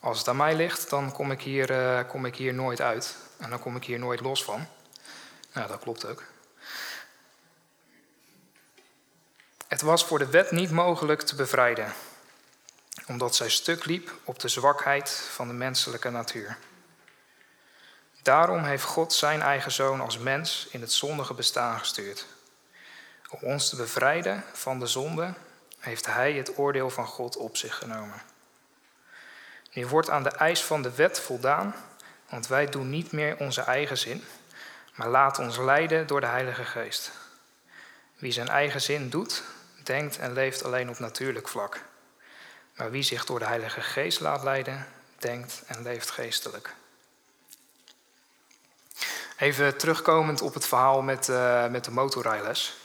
als 0.00 0.18
het 0.18 0.28
aan 0.28 0.36
mij 0.36 0.54
ligt, 0.54 0.90
dan 0.90 1.12
kom 1.12 1.30
ik 1.30 1.40
hier, 1.40 1.70
uh, 1.70 2.08
kom 2.08 2.24
ik 2.24 2.36
hier 2.36 2.54
nooit 2.54 2.80
uit. 2.80 3.16
En 3.36 3.50
dan 3.50 3.58
kom 3.58 3.76
ik 3.76 3.84
hier 3.84 3.98
nooit 3.98 4.20
los 4.20 4.44
van. 4.44 4.68
Nou, 5.58 5.70
dat 5.70 5.80
klopt 5.80 6.06
ook. 6.06 6.22
Het 9.68 9.80
was 9.80 10.04
voor 10.04 10.18
de 10.18 10.26
wet 10.26 10.50
niet 10.50 10.70
mogelijk 10.70 11.22
te 11.22 11.34
bevrijden, 11.34 11.92
omdat 13.06 13.36
zij 13.36 13.48
stuk 13.48 13.84
liep 13.84 14.12
op 14.24 14.38
de 14.38 14.48
zwakheid 14.48 15.10
van 15.10 15.48
de 15.48 15.54
menselijke 15.54 16.10
natuur. 16.10 16.58
Daarom 18.22 18.64
heeft 18.64 18.84
God 18.84 19.12
zijn 19.12 19.40
eigen 19.40 19.72
zoon 19.72 20.00
als 20.00 20.18
mens 20.18 20.66
in 20.70 20.80
het 20.80 20.92
zondige 20.92 21.34
bestaan 21.34 21.78
gestuurd. 21.78 22.26
Om 23.30 23.38
ons 23.42 23.68
te 23.68 23.76
bevrijden 23.76 24.44
van 24.52 24.78
de 24.78 24.86
zonde 24.86 25.34
heeft 25.78 26.06
hij 26.06 26.32
het 26.32 26.58
oordeel 26.58 26.90
van 26.90 27.06
God 27.06 27.36
op 27.36 27.56
zich 27.56 27.74
genomen. 27.74 28.22
Nu 29.72 29.86
wordt 29.86 30.10
aan 30.10 30.22
de 30.22 30.30
eis 30.30 30.62
van 30.62 30.82
de 30.82 30.94
wet 30.94 31.20
voldaan, 31.20 31.74
want 32.28 32.46
wij 32.46 32.66
doen 32.66 32.90
niet 32.90 33.12
meer 33.12 33.36
onze 33.36 33.60
eigen 33.60 33.98
zin, 33.98 34.24
maar 34.98 35.08
laat 35.08 35.38
ons 35.38 35.56
leiden 35.56 36.06
door 36.06 36.20
de 36.20 36.26
Heilige 36.26 36.64
Geest. 36.64 37.10
Wie 38.16 38.32
zijn 38.32 38.48
eigen 38.48 38.80
zin 38.80 39.10
doet, 39.10 39.42
denkt 39.82 40.18
en 40.18 40.32
leeft 40.32 40.64
alleen 40.64 40.90
op 40.90 40.98
natuurlijk 40.98 41.48
vlak. 41.48 41.80
Maar 42.76 42.90
wie 42.90 43.02
zich 43.02 43.24
door 43.24 43.38
de 43.38 43.44
Heilige 43.44 43.80
Geest 43.80 44.20
laat 44.20 44.42
leiden, 44.42 44.86
denkt 45.18 45.62
en 45.66 45.82
leeft 45.82 46.10
geestelijk. 46.10 46.74
Even 49.36 49.76
terugkomend 49.76 50.42
op 50.42 50.54
het 50.54 50.66
verhaal 50.66 51.02
met, 51.02 51.28
uh, 51.28 51.66
met 51.66 51.84
de 51.84 51.90
motorrijles. 51.90 52.76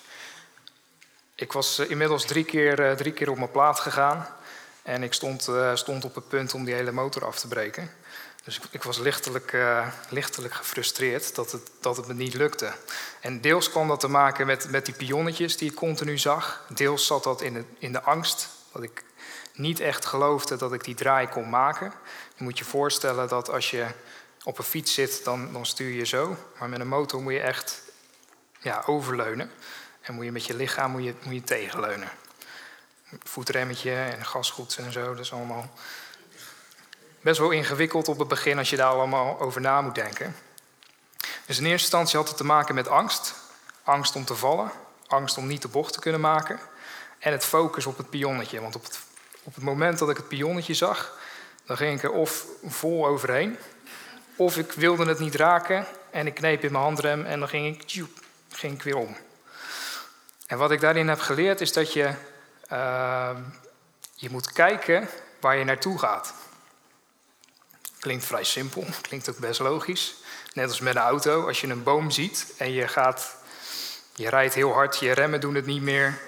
Ik 1.35 1.53
was 1.53 1.79
uh, 1.79 1.89
inmiddels 1.89 2.25
drie 2.25 2.45
keer, 2.45 2.79
uh, 2.79 2.91
drie 2.91 3.13
keer 3.13 3.29
op 3.29 3.37
mijn 3.37 3.51
plaat 3.51 3.79
gegaan. 3.79 4.27
En 4.81 5.03
ik 5.03 5.13
stond, 5.13 5.49
stond 5.73 6.05
op 6.05 6.15
het 6.15 6.27
punt 6.27 6.53
om 6.53 6.63
die 6.63 6.73
hele 6.73 6.91
motor 6.91 7.25
af 7.25 7.39
te 7.39 7.47
breken. 7.47 7.91
Dus 8.43 8.59
ik, 8.71 8.83
was 8.83 8.97
lichtelijk, 8.97 9.53
uh, 9.53 9.87
lichtelijk 10.09 10.53
gefrustreerd 10.53 11.35
dat 11.35 11.51
het, 11.51 11.71
dat 11.79 11.97
het 11.97 12.07
me 12.07 12.13
niet 12.13 12.33
lukte. 12.33 12.73
En 13.19 13.41
deels 13.41 13.69
kwam 13.69 13.87
dat 13.87 13.99
te 13.99 14.07
maken 14.07 14.45
met, 14.45 14.69
met 14.69 14.85
die 14.85 14.93
pionnetjes 14.93 15.57
die 15.57 15.69
ik 15.69 15.75
continu 15.75 16.17
zag. 16.17 16.65
Deels 16.69 17.05
zat 17.05 17.23
dat 17.23 17.41
in 17.41 17.53
de, 17.53 17.63
in 17.77 17.91
de 17.91 18.01
angst 18.01 18.49
dat 18.71 18.83
ik 18.83 19.03
niet 19.53 19.79
echt 19.79 20.05
geloofde 20.05 20.55
dat 20.55 20.73
ik 20.73 20.83
die 20.83 20.95
draai 20.95 21.27
kon 21.27 21.49
maken. 21.49 21.93
Je 22.35 22.43
moet 22.43 22.57
je 22.57 22.65
voorstellen 22.65 23.27
dat 23.27 23.49
als 23.49 23.71
je 23.71 23.87
op 24.43 24.57
een 24.57 24.63
fiets 24.63 24.93
zit, 24.93 25.23
dan, 25.23 25.53
dan 25.53 25.65
stuur 25.65 25.93
je 25.93 26.05
zo. 26.05 26.37
Maar 26.59 26.69
met 26.69 26.79
een 26.79 26.87
motor 26.87 27.21
moet 27.21 27.33
je 27.33 27.39
echt 27.39 27.81
ja, 28.59 28.83
overleunen. 28.85 29.51
En 30.01 30.13
moet 30.13 30.25
je 30.25 30.31
met 30.31 30.45
je 30.45 30.55
lichaam 30.55 30.91
moet 30.91 31.03
je, 31.03 31.15
moet 31.23 31.33
je 31.33 31.43
tegenleunen. 31.43 32.09
Voetremmetje 33.23 33.93
en 33.93 34.25
gasgoed 34.25 34.75
en 34.77 34.91
zo, 34.91 35.09
dat 35.09 35.19
is 35.19 35.33
allemaal 35.33 35.73
best 37.23 37.39
wel 37.39 37.51
ingewikkeld 37.51 38.07
op 38.07 38.19
het 38.19 38.27
begin 38.27 38.57
als 38.57 38.69
je 38.69 38.75
daar 38.75 38.87
allemaal 38.87 39.39
over 39.39 39.61
na 39.61 39.81
moet 39.81 39.95
denken. 39.95 40.35
Dus 41.45 41.57
in 41.57 41.65
eerste 41.65 41.85
instantie 41.85 42.17
had 42.17 42.27
het 42.27 42.37
te 42.37 42.45
maken 42.45 42.75
met 42.75 42.87
angst. 42.87 43.33
Angst 43.83 44.15
om 44.15 44.25
te 44.25 44.35
vallen, 44.35 44.71
angst 45.07 45.37
om 45.37 45.47
niet 45.47 45.61
de 45.61 45.67
bocht 45.67 45.93
te 45.93 45.99
kunnen 45.99 46.21
maken. 46.21 46.59
En 47.19 47.31
het 47.31 47.45
focus 47.45 47.85
op 47.85 47.97
het 47.97 48.09
pionnetje. 48.09 48.61
Want 48.61 48.75
op 48.75 48.83
het, 48.83 48.99
op 49.43 49.55
het 49.55 49.63
moment 49.63 49.99
dat 49.99 50.09
ik 50.09 50.17
het 50.17 50.27
pionnetje 50.27 50.73
zag, 50.73 51.17
dan 51.65 51.77
ging 51.77 51.97
ik 51.97 52.03
er 52.03 52.11
of 52.11 52.45
vol 52.65 53.05
overheen, 53.05 53.57
of 54.35 54.57
ik 54.57 54.71
wilde 54.71 55.05
het 55.05 55.19
niet 55.19 55.35
raken 55.35 55.85
en 56.11 56.27
ik 56.27 56.33
kneep 56.33 56.63
in 56.63 56.71
mijn 56.71 56.83
handrem 56.83 57.25
en 57.25 57.39
dan 57.39 57.49
ging 57.49 57.81
ik, 57.81 58.05
ging 58.49 58.73
ik 58.73 58.81
weer 58.81 58.97
om. 58.97 59.17
En 60.47 60.57
wat 60.57 60.71
ik 60.71 60.79
daarin 60.79 61.07
heb 61.07 61.19
geleerd 61.19 61.61
is 61.61 61.73
dat 61.73 61.93
je, 61.93 62.13
uh, 62.71 63.29
je 64.15 64.29
moet 64.29 64.51
kijken 64.51 65.07
waar 65.39 65.57
je 65.57 65.63
naartoe 65.63 65.99
gaat. 65.99 66.33
Klinkt 68.03 68.25
vrij 68.25 68.43
simpel, 68.43 68.85
klinkt 69.01 69.29
ook 69.29 69.37
best 69.37 69.59
logisch. 69.59 70.15
Net 70.53 70.69
als 70.69 70.79
met 70.79 70.95
een 70.95 71.01
auto, 71.01 71.47
als 71.47 71.61
je 71.61 71.67
een 71.67 71.83
boom 71.83 72.11
ziet 72.11 72.53
en 72.57 72.71
je, 72.71 72.87
gaat, 72.87 73.35
je 74.15 74.29
rijdt 74.29 74.53
heel 74.53 74.73
hard, 74.73 74.99
je 74.99 75.11
remmen 75.11 75.39
doen 75.39 75.55
het 75.55 75.65
niet 75.65 75.81
meer 75.81 76.19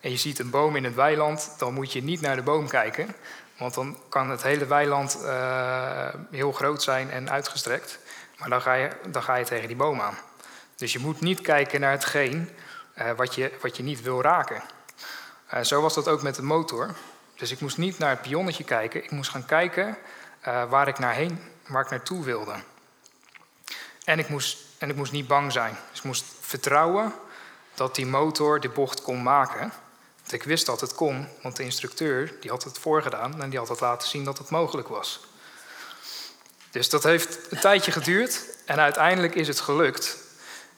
en 0.00 0.10
je 0.10 0.16
ziet 0.16 0.38
een 0.38 0.50
boom 0.50 0.76
in 0.76 0.84
het 0.84 0.94
weiland, 0.94 1.54
dan 1.58 1.74
moet 1.74 1.92
je 1.92 2.02
niet 2.02 2.20
naar 2.20 2.36
de 2.36 2.42
boom 2.42 2.68
kijken, 2.68 3.14
want 3.58 3.74
dan 3.74 3.98
kan 4.08 4.30
het 4.30 4.42
hele 4.42 4.66
weiland 4.66 5.18
uh, 5.22 6.08
heel 6.30 6.52
groot 6.52 6.82
zijn 6.82 7.10
en 7.10 7.30
uitgestrekt, 7.30 7.98
maar 8.38 8.48
dan 8.48 8.62
ga, 8.62 8.74
je, 8.74 8.90
dan 9.10 9.22
ga 9.22 9.34
je 9.34 9.44
tegen 9.44 9.68
die 9.68 9.76
boom 9.76 10.00
aan. 10.00 10.18
Dus 10.76 10.92
je 10.92 10.98
moet 10.98 11.20
niet 11.20 11.40
kijken 11.40 11.80
naar 11.80 11.92
hetgeen 11.92 12.50
uh, 12.98 13.10
wat, 13.16 13.34
je, 13.34 13.52
wat 13.60 13.76
je 13.76 13.82
niet 13.82 14.02
wil 14.02 14.22
raken. 14.22 14.62
Uh, 15.54 15.60
zo 15.60 15.80
was 15.80 15.94
dat 15.94 16.08
ook 16.08 16.22
met 16.22 16.34
de 16.34 16.42
motor. 16.42 16.94
Dus 17.36 17.50
ik 17.50 17.60
moest 17.60 17.78
niet 17.78 17.98
naar 17.98 18.10
het 18.10 18.22
pionnetje 18.22 18.64
kijken, 18.64 19.04
ik 19.04 19.10
moest 19.10 19.30
gaan 19.30 19.46
kijken 19.46 19.96
waar 20.42 20.88
ik 20.88 20.98
naar 20.98 21.14
heen, 21.14 21.40
waar 21.66 21.84
ik 21.84 21.90
naartoe 21.90 22.24
wilde. 22.24 22.54
En 24.04 24.18
ik, 24.18 24.28
moest, 24.28 24.58
en 24.78 24.90
ik 24.90 24.96
moest 24.96 25.12
niet 25.12 25.26
bang 25.26 25.52
zijn. 25.52 25.76
Dus 25.90 25.98
ik 25.98 26.04
moest 26.04 26.24
vertrouwen 26.40 27.12
dat 27.74 27.94
die 27.94 28.06
motor 28.06 28.60
de 28.60 28.68
bocht 28.68 29.02
kon 29.02 29.22
maken. 29.22 29.72
Want 30.20 30.32
ik 30.32 30.42
wist 30.42 30.66
dat 30.66 30.80
het 30.80 30.94
kon, 30.94 31.28
want 31.42 31.56
de 31.56 31.62
instructeur 31.62 32.34
die 32.40 32.50
had 32.50 32.64
het 32.64 32.78
voorgedaan 32.78 33.42
en 33.42 33.50
die 33.50 33.58
had 33.58 33.68
het 33.68 33.80
laten 33.80 34.08
zien 34.08 34.24
dat 34.24 34.38
het 34.38 34.50
mogelijk 34.50 34.88
was. 34.88 35.20
Dus 36.70 36.88
dat 36.88 37.02
heeft 37.02 37.52
een 37.52 37.60
tijdje 37.60 37.92
geduurd 37.92 38.44
en 38.64 38.78
uiteindelijk 38.78 39.34
is 39.34 39.48
het 39.48 39.60
gelukt. 39.60 40.16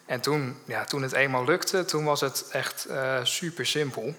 En 0.07 0.21
toen, 0.21 0.59
ja, 0.65 0.85
toen 0.85 1.03
het 1.03 1.13
eenmaal 1.13 1.45
lukte, 1.45 1.85
toen 1.85 2.05
was 2.05 2.21
het 2.21 2.49
echt 2.51 2.87
uh, 2.91 3.19
super 3.23 3.67
simpel. 3.67 4.15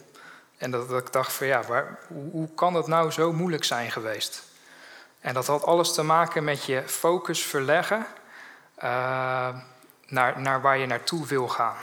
En 0.57 0.71
dat, 0.71 0.89
dat, 0.89 1.01
ik 1.01 1.13
dacht 1.13 1.33
van 1.33 1.47
ja, 1.47 1.63
waar, 1.63 1.99
hoe, 2.07 2.31
hoe 2.31 2.53
kan 2.55 2.73
het 2.73 2.87
nou 2.87 3.11
zo 3.11 3.33
moeilijk 3.33 3.63
zijn 3.63 3.91
geweest? 3.91 4.43
En 5.25 5.33
dat 5.33 5.47
had 5.47 5.63
alles 5.63 5.93
te 5.93 6.03
maken 6.03 6.43
met 6.43 6.65
je 6.65 6.83
focus 6.85 7.43
verleggen 7.43 8.05
uh, 8.77 9.55
naar, 10.07 10.41
naar 10.41 10.61
waar 10.61 10.77
je 10.77 10.85
naartoe 10.85 11.27
wil 11.27 11.47
gaan. 11.47 11.75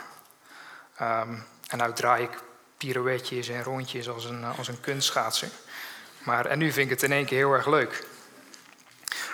Um, 1.00 1.44
en 1.66 1.78
nou 1.78 1.92
draai 1.92 2.22
ik 2.22 2.42
pirouetjes 2.76 3.48
en 3.48 3.62
rondjes 3.62 4.08
als 4.08 4.24
een, 4.24 4.44
als 4.44 4.68
een 4.68 4.80
kunstschaatser. 4.80 5.48
Maar, 6.24 6.46
en 6.46 6.58
nu 6.58 6.72
vind 6.72 6.84
ik 6.84 6.90
het 6.90 7.02
in 7.02 7.12
één 7.12 7.26
keer 7.26 7.38
heel 7.38 7.52
erg 7.52 7.66
leuk. 7.66 8.06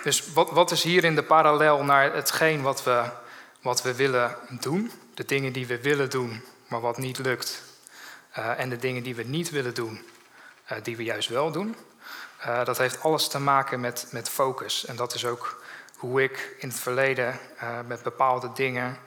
Dus 0.03 0.33
wat, 0.33 0.51
wat 0.51 0.71
is 0.71 0.83
hierin 0.83 1.14
de 1.14 1.25
parallel 1.25 1.85
naar 1.85 2.14
hetgeen 2.14 2.62
wat 2.62 2.85
we, 2.85 3.11
wat 3.62 3.83
we 3.83 3.94
willen 3.94 4.37
doen? 4.61 4.92
De 5.14 5.25
dingen 5.25 5.53
die 5.53 5.66
we 5.66 5.81
willen 5.81 6.11
doen, 6.11 6.44
maar 6.66 6.81
wat 6.81 6.99
niet 6.99 7.18
lukt. 7.18 7.62
Uh, 8.38 8.61
en 8.61 8.68
de 8.68 8.77
dingen 8.77 9.03
die 9.03 9.14
we 9.14 9.23
niet 9.23 9.51
willen 9.51 9.75
doen, 9.75 10.05
die 10.83 10.96
we 10.96 11.02
juist 11.02 11.28
wel 11.28 11.50
doen. 11.50 11.76
Uh, 12.40 12.64
dat 12.64 12.78
heeft 12.78 13.02
alles 13.02 13.28
te 13.28 13.40
maken 13.40 13.81
met, 13.81 14.07
met 14.11 14.28
focus. 14.28 14.85
En 14.85 14.96
dat 14.96 15.14
is 15.14 15.26
ook 15.26 15.62
hoe 15.96 16.22
ik 16.22 16.54
in 16.59 16.68
het 16.68 16.78
verleden 16.78 17.38
uh, 17.62 17.78
met 17.87 18.02
bepaalde 18.02 18.52
dingen 18.52 18.98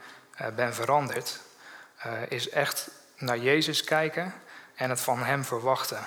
ben 0.56 0.74
veranderd, 0.74 1.39
is 2.28 2.50
echt 2.50 2.89
naar 3.17 3.38
Jezus 3.38 3.84
kijken 3.84 4.34
en 4.76 4.89
het 4.89 5.02
van 5.02 5.24
Hem 5.24 5.43
verwachten. 5.43 6.06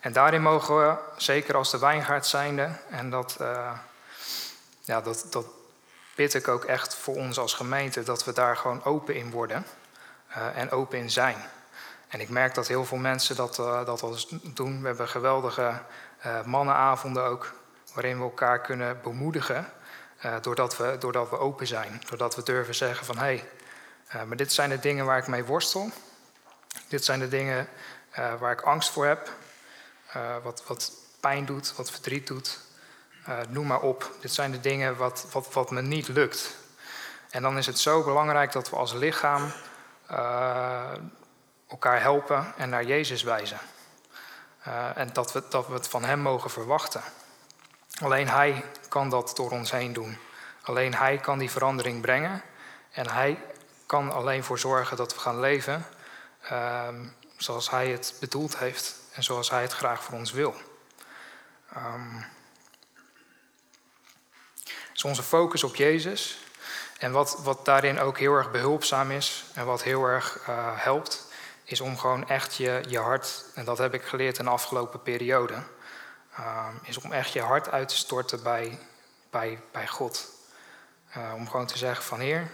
En 0.00 0.12
daarin 0.12 0.42
mogen 0.42 0.78
we, 0.78 0.96
zeker 1.16 1.54
als 1.56 1.70
de 1.70 1.78
wijngaard 1.78 2.26
zijnde, 2.26 2.70
en 2.90 3.10
dat, 3.10 3.36
ja, 4.80 5.00
dat, 5.00 5.26
dat 5.30 5.46
bid 6.14 6.34
ik 6.34 6.48
ook 6.48 6.64
echt 6.64 6.94
voor 6.94 7.14
ons 7.14 7.38
als 7.38 7.54
gemeente, 7.54 8.02
dat 8.02 8.24
we 8.24 8.32
daar 8.32 8.56
gewoon 8.56 8.84
open 8.84 9.14
in 9.14 9.30
worden 9.30 9.66
en 10.54 10.70
open 10.70 10.98
in 10.98 11.10
zijn. 11.10 11.36
En 12.12 12.20
ik 12.20 12.28
merk 12.28 12.54
dat 12.54 12.68
heel 12.68 12.84
veel 12.84 12.98
mensen 12.98 13.36
dat, 13.36 13.56
dat 13.56 14.02
al 14.02 14.16
doen. 14.42 14.80
We 14.80 14.86
hebben 14.86 15.08
geweldige 15.08 15.82
mannenavonden 16.44 17.24
ook, 17.24 17.52
waarin 17.94 18.16
we 18.16 18.22
elkaar 18.22 18.60
kunnen 18.60 19.00
bemoedigen 19.02 19.72
uh, 20.24 20.34
doordat, 20.40 20.76
we, 20.76 20.96
doordat 20.98 21.30
we 21.30 21.38
open 21.38 21.66
zijn. 21.66 22.02
Doordat 22.08 22.34
we 22.34 22.42
durven 22.42 22.74
zeggen 22.74 23.06
van 23.06 23.18
hé, 23.18 23.42
hey, 24.06 24.26
maar 24.26 24.36
dit 24.36 24.52
zijn 24.52 24.70
de 24.70 24.78
dingen 24.78 25.04
waar 25.04 25.18
ik 25.18 25.26
mee 25.26 25.44
worstel. 25.44 25.90
Dit 26.88 27.04
zijn 27.04 27.18
de 27.18 27.28
dingen 27.28 27.68
waar 28.38 28.52
ik 28.52 28.60
angst 28.60 28.90
voor 28.90 29.06
heb. 29.06 29.30
wat, 30.42 30.62
wat 30.66 30.92
pijn 31.20 31.44
doet, 31.44 31.76
wat 31.76 31.90
verdriet 31.90 32.26
doet. 32.26 32.58
noem 33.48 33.66
maar 33.66 33.80
op. 33.80 34.10
Dit 34.20 34.32
zijn 34.32 34.50
de 34.50 34.60
dingen 34.60 34.96
wat, 34.96 35.26
wat, 35.32 35.52
wat 35.52 35.70
me 35.70 35.82
niet 35.82 36.08
lukt. 36.08 36.56
En 37.30 37.42
dan 37.42 37.58
is 37.58 37.66
het 37.66 37.78
zo 37.78 38.04
belangrijk 38.04 38.52
dat 38.52 38.70
we 38.70 38.76
als 38.76 38.92
lichaam 38.92 39.52
elkaar 41.72 42.00
helpen 42.00 42.52
en 42.56 42.68
naar 42.68 42.84
Jezus 42.84 43.22
wijzen. 43.22 43.58
en 44.94 45.12
dat 45.12 45.32
we, 45.32 45.42
dat 45.48 45.66
we 45.66 45.72
het 45.72 45.88
van 45.88 46.04
Hem 46.04 46.20
mogen 46.20 46.50
verwachten. 46.50 47.02
Alleen 48.00 48.28
Hij 48.28 48.64
kan 48.88 49.10
dat 49.10 49.32
door 49.36 49.50
ons 49.50 49.70
heen 49.70 49.92
doen. 49.92 50.18
Alleen 50.62 50.94
Hij 50.94 51.18
kan 51.18 51.38
die 51.38 51.50
verandering 51.50 52.00
brengen. 52.00 52.42
En 52.90 53.10
Hij 53.10 53.42
kan 53.86 54.12
alleen 54.12 54.44
voor 54.44 54.58
zorgen 54.58 54.96
dat 54.96 55.14
we 55.14 55.20
gaan 55.20 55.40
leven 55.40 55.86
um, 56.52 57.14
zoals 57.36 57.70
Hij 57.70 57.88
het 57.88 58.14
bedoeld 58.20 58.58
heeft 58.58 58.94
en 59.12 59.22
zoals 59.22 59.50
Hij 59.50 59.62
het 59.62 59.72
graag 59.72 60.04
voor 60.04 60.14
ons 60.14 60.32
wil. 60.32 60.54
Um, 61.76 62.24
is 64.94 65.04
onze 65.04 65.22
focus 65.22 65.64
op 65.64 65.74
Jezus. 65.74 66.38
En 66.98 67.12
wat, 67.12 67.38
wat 67.42 67.64
daarin 67.64 68.00
ook 68.00 68.18
heel 68.18 68.34
erg 68.34 68.50
behulpzaam 68.50 69.10
is 69.10 69.44
en 69.54 69.64
wat 69.64 69.82
heel 69.82 70.04
erg 70.04 70.38
uh, 70.48 70.56
helpt, 70.74 71.26
is 71.64 71.80
om 71.80 71.98
gewoon 71.98 72.28
echt 72.28 72.56
je, 72.56 72.84
je 72.88 72.98
hart, 72.98 73.44
en 73.54 73.64
dat 73.64 73.78
heb 73.78 73.94
ik 73.94 74.02
geleerd 74.02 74.38
in 74.38 74.44
de 74.44 74.50
afgelopen 74.50 75.02
periode, 75.02 75.62
uh, 76.38 76.68
is 76.82 76.96
om 76.96 77.12
echt 77.12 77.32
je 77.32 77.40
hart 77.40 77.70
uit 77.70 77.88
te 77.88 77.96
storten 77.96 78.42
bij, 78.42 78.78
bij, 79.30 79.62
bij 79.72 79.88
God. 79.88 80.30
Uh, 81.16 81.32
om 81.34 81.48
gewoon 81.48 81.66
te 81.66 81.78
zeggen 81.78 82.04
van 82.04 82.20
Heer, 82.20 82.50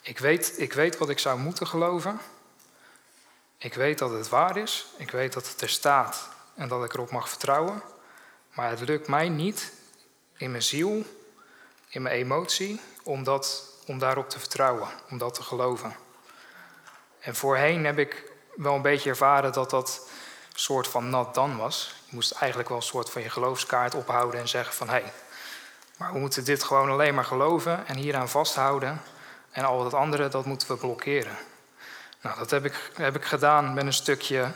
ik 0.00 0.18
weet, 0.18 0.54
ik 0.56 0.72
weet 0.72 0.98
wat 0.98 1.08
ik 1.08 1.18
zou 1.18 1.38
moeten 1.38 1.66
geloven. 1.66 2.20
Ik 3.58 3.74
weet 3.74 3.98
dat 3.98 4.10
het 4.10 4.28
waar 4.28 4.56
is. 4.56 4.86
Ik 4.96 5.10
weet 5.10 5.32
dat 5.32 5.48
het 5.48 5.60
er 5.60 5.68
staat 5.68 6.28
en 6.54 6.68
dat 6.68 6.84
ik 6.84 6.94
erop 6.94 7.10
mag 7.10 7.28
vertrouwen. 7.28 7.82
Maar 8.54 8.70
het 8.70 8.80
lukt 8.80 9.08
mij 9.08 9.28
niet 9.28 9.72
in 10.36 10.50
mijn 10.50 10.62
ziel, 10.62 11.04
in 11.88 12.02
mijn 12.02 12.14
emotie, 12.14 12.80
om, 13.02 13.24
dat, 13.24 13.72
om 13.86 13.98
daarop 13.98 14.30
te 14.30 14.38
vertrouwen, 14.38 14.88
om 15.10 15.18
dat 15.18 15.34
te 15.34 15.42
geloven. 15.42 15.96
En 17.20 17.34
voorheen 17.34 17.84
heb 17.84 17.98
ik 17.98 18.32
wel 18.56 18.74
een 18.74 18.82
beetje 18.82 19.10
ervaren 19.10 19.52
dat 19.52 19.70
dat 19.70 20.08
een 20.52 20.58
soort 20.58 20.88
van 20.88 21.10
nat 21.10 21.34
dan 21.34 21.56
was. 21.56 21.94
Je 22.04 22.14
moest 22.14 22.32
eigenlijk 22.32 22.68
wel 22.68 22.78
een 22.78 22.84
soort 22.84 23.10
van 23.10 23.22
je 23.22 23.30
geloofskaart 23.30 23.94
ophouden 23.94 24.40
en 24.40 24.48
zeggen 24.48 24.74
van 24.74 24.88
hé, 24.88 24.92
hey, 24.92 25.12
maar 25.96 26.12
we 26.12 26.18
moeten 26.18 26.44
dit 26.44 26.62
gewoon 26.62 26.90
alleen 26.90 27.14
maar 27.14 27.24
geloven 27.24 27.86
en 27.86 27.96
hieraan 27.96 28.28
vasthouden. 28.28 29.02
En 29.50 29.64
al 29.64 29.84
het 29.84 29.94
andere, 29.94 30.28
dat 30.28 30.44
moeten 30.44 30.68
we 30.68 30.76
blokkeren. 30.76 31.36
Nou, 32.20 32.38
dat 32.38 32.50
heb 32.50 32.64
ik, 32.64 32.90
heb 32.94 33.16
ik 33.16 33.24
gedaan 33.24 33.74
met 33.74 33.84
een 33.84 33.92
stukje 33.92 34.50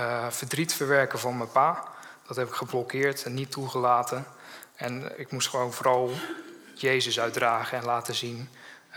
uh, 0.00 0.26
verdriet 0.30 0.74
verwerken 0.74 1.18
van 1.18 1.36
mijn 1.36 1.50
pa. 1.50 1.84
Dat 2.26 2.36
heb 2.36 2.48
ik 2.48 2.54
geblokkeerd 2.54 3.24
en 3.24 3.34
niet 3.34 3.50
toegelaten. 3.50 4.26
En 4.74 5.18
ik 5.18 5.30
moest 5.30 5.48
gewoon 5.48 5.72
vooral 5.72 6.10
Jezus 6.74 7.20
uitdragen 7.20 7.78
en 7.78 7.84
laten 7.84 8.14
zien 8.14 8.48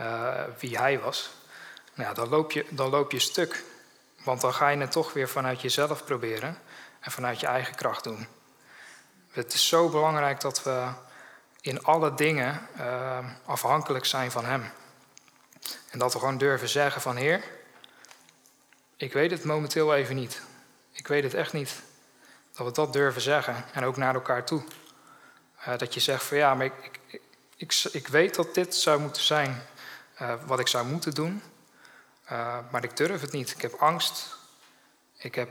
uh, 0.01 0.33
wie 0.59 0.77
hij 0.77 0.99
was. 0.99 1.29
Dan 1.95 2.29
loop, 2.29 2.51
je, 2.51 2.65
dan 2.69 2.89
loop 2.89 3.11
je 3.11 3.19
stuk. 3.19 3.63
Want 4.23 4.41
dan 4.41 4.53
ga 4.53 4.69
je 4.69 4.77
het 4.77 4.91
toch 4.91 5.13
weer 5.13 5.29
vanuit 5.29 5.61
jezelf 5.61 6.05
proberen 6.05 6.57
en 6.99 7.11
vanuit 7.11 7.39
je 7.39 7.47
eigen 7.47 7.75
kracht 7.75 8.03
doen. 8.03 8.27
Het 9.31 9.53
is 9.53 9.67
zo 9.67 9.89
belangrijk 9.89 10.41
dat 10.41 10.63
we 10.63 10.87
in 11.61 11.83
alle 11.83 12.13
dingen 12.13 12.67
uh, 12.77 13.17
afhankelijk 13.45 14.05
zijn 14.05 14.31
van 14.31 14.45
Hem. 14.45 14.71
En 15.89 15.99
dat 15.99 16.13
we 16.13 16.19
gewoon 16.19 16.37
durven 16.37 16.69
zeggen 16.69 17.01
van 17.01 17.15
Heer, 17.15 17.43
ik 18.97 19.13
weet 19.13 19.31
het 19.31 19.43
momenteel 19.43 19.95
even 19.95 20.15
niet. 20.15 20.41
Ik 20.91 21.07
weet 21.07 21.23
het 21.23 21.33
echt 21.33 21.53
niet. 21.53 21.81
Dat 22.51 22.67
we 22.67 22.73
dat 22.73 22.93
durven 22.93 23.21
zeggen 23.21 23.65
en 23.73 23.83
ook 23.83 23.97
naar 23.97 24.13
elkaar 24.13 24.45
toe. 24.45 24.63
Uh, 25.67 25.77
dat 25.77 25.93
je 25.93 25.99
zegt 25.99 26.23
van 26.23 26.37
ja, 26.37 26.55
maar 26.55 26.65
ik, 26.65 26.73
ik, 27.07 27.21
ik, 27.55 27.89
ik, 27.91 28.07
weet 28.07 28.35
dat 28.35 28.53
dit 28.53 28.75
zou 28.75 28.99
moeten 28.99 29.21
zijn 29.21 29.63
uh, 30.21 30.33
wat 30.45 30.59
ik 30.59 30.67
zou 30.67 30.85
moeten 30.85 31.13
doen. 31.13 31.41
Uh, 32.31 32.57
maar 32.71 32.83
ik 32.83 32.97
durf 32.97 33.21
het 33.21 33.31
niet. 33.31 33.51
Ik 33.51 33.61
heb 33.61 33.73
angst. 33.73 34.35
Ik 35.17 35.35
heb 35.35 35.49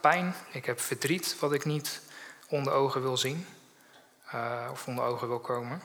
pijn. 0.00 0.34
Ik 0.50 0.64
heb 0.66 0.80
verdriet 0.80 1.38
wat 1.38 1.52
ik 1.52 1.64
niet 1.64 2.00
onder 2.48 2.72
ogen 2.72 3.02
wil 3.02 3.16
zien. 3.16 3.46
uh, 4.34 4.68
of 4.70 4.86
onder 4.86 5.04
ogen 5.04 5.28
wil 5.28 5.40
komen. 5.40 5.82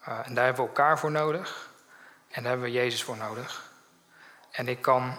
En 0.00 0.34
daar 0.34 0.44
hebben 0.44 0.62
we 0.62 0.68
elkaar 0.68 0.98
voor 0.98 1.10
nodig. 1.10 1.70
En 2.28 2.42
daar 2.42 2.52
hebben 2.52 2.70
we 2.70 2.76
Jezus 2.76 3.02
voor 3.02 3.16
nodig. 3.16 3.72
En 4.50 4.68
ik 4.68 4.82
kan 4.82 5.18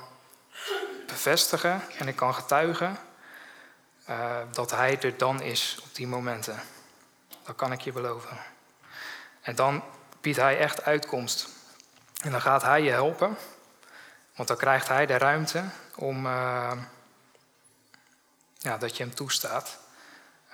bevestigen 1.07 1.81
en 1.97 2.07
ik 2.07 2.15
kan 2.15 2.33
getuigen 2.33 2.97
dat 4.51 4.71
Hij 4.71 5.01
er 5.01 5.17
dan 5.17 5.41
is 5.41 5.79
op 5.83 5.95
die 5.95 6.07
momenten. 6.07 6.59
Dat 7.43 7.55
kan 7.55 7.71
ik 7.71 7.81
je 7.81 7.91
beloven. 7.91 8.37
En 9.41 9.55
dan 9.55 9.83
biedt 10.21 10.37
Hij 10.37 10.57
echt 10.57 10.83
uitkomst. 10.83 11.49
En 12.21 12.31
dan 12.31 12.41
gaat 12.41 12.61
Hij 12.61 12.81
je 12.81 12.91
helpen. 12.91 13.37
Want 14.39 14.51
dan 14.51 14.59
krijgt 14.59 14.87
Hij 14.87 15.05
de 15.05 15.17
ruimte 15.17 15.63
om 15.95 16.25
uh, 16.25 16.71
ja, 18.57 18.77
dat 18.77 18.97
je 18.97 19.03
Hem 19.03 19.15
toestaat. 19.15 19.77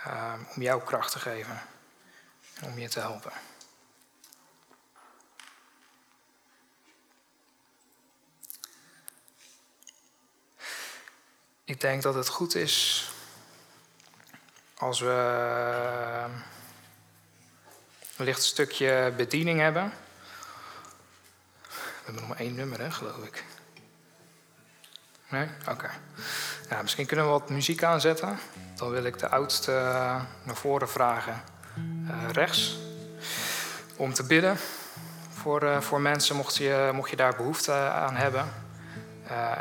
Uh, 0.08 0.34
om 0.56 0.62
jou 0.62 0.84
kracht 0.84 1.12
te 1.12 1.20
geven. 1.20 1.62
En 2.60 2.72
om 2.72 2.80
je 2.80 2.90
te 2.90 3.00
helpen. 3.00 3.32
Ik 11.64 11.82
denk 11.82 12.02
dat 12.02 12.16
het 12.16 12.28
goed 12.28 12.56
is 12.56 13.10
als 14.78 15.00
we 15.00 15.16
wellicht 18.16 18.38
een 18.38 18.46
stukje 18.46 19.14
bediening 19.18 19.60
hebben. 19.60 19.94
We 21.62 22.02
hebben 22.04 22.16
nog 22.16 22.28
maar 22.28 22.40
één 22.40 22.56
nummer, 22.56 22.80
hè, 22.80 22.92
geloof 22.92 23.24
ik. 23.24 23.44
Nee? 25.30 25.48
Oké. 25.70 25.90
Ja, 26.70 26.82
misschien 26.82 27.06
kunnen 27.06 27.26
we 27.26 27.32
wat 27.32 27.50
muziek 27.50 27.84
aanzetten. 27.84 28.40
Dan 28.76 28.90
wil 28.90 29.04
ik 29.04 29.20
de 29.20 29.30
oudste 29.30 29.72
naar 30.44 30.56
voren 30.56 30.90
vragen. 30.90 31.42
Uh, 31.78 32.32
rechts. 32.32 32.78
Om 33.96 34.14
te 34.14 34.24
bidden 34.24 34.58
voor, 35.30 35.64
uh, 35.64 35.82
voor 35.82 36.02
mensen, 36.02 36.36
mocht 36.36 36.56
je, 36.56 36.92
mocht 36.94 37.10
je 37.10 37.16
daar 37.16 37.36
behoefte 37.36 37.74
aan 37.74 38.16
hebben. 38.16 38.46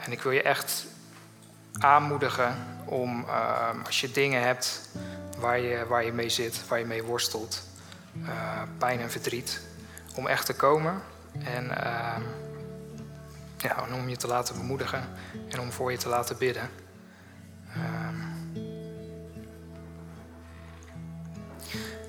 En 0.02 0.12
ik 0.12 0.22
wil 0.22 0.32
je 0.32 0.42
echt 0.42 0.86
aanmoedigen 1.78 2.54
om, 2.84 3.26
als 3.86 4.00
je 4.00 4.10
dingen 4.10 4.42
hebt 4.42 4.90
waar 5.38 5.58
je, 5.58 5.86
waar 5.86 6.04
je 6.04 6.12
mee 6.12 6.28
zit, 6.28 6.68
waar 6.68 6.78
je 6.78 6.84
mee 6.84 7.02
worstelt, 7.02 7.62
pijn 8.78 9.00
en 9.00 9.10
verdriet, 9.10 9.60
om 10.14 10.26
echt 10.26 10.46
te 10.46 10.54
komen 10.54 11.02
en 11.44 11.70
ja, 13.68 13.86
om 13.94 14.08
je 14.08 14.16
te 14.16 14.26
laten 14.26 14.56
bemoedigen 14.56 15.08
en 15.48 15.60
om 15.60 15.72
voor 15.72 15.90
je 15.90 15.98
te 15.98 16.08
laten 16.08 16.38
bidden. 16.38 16.70
Uh, 17.76 17.82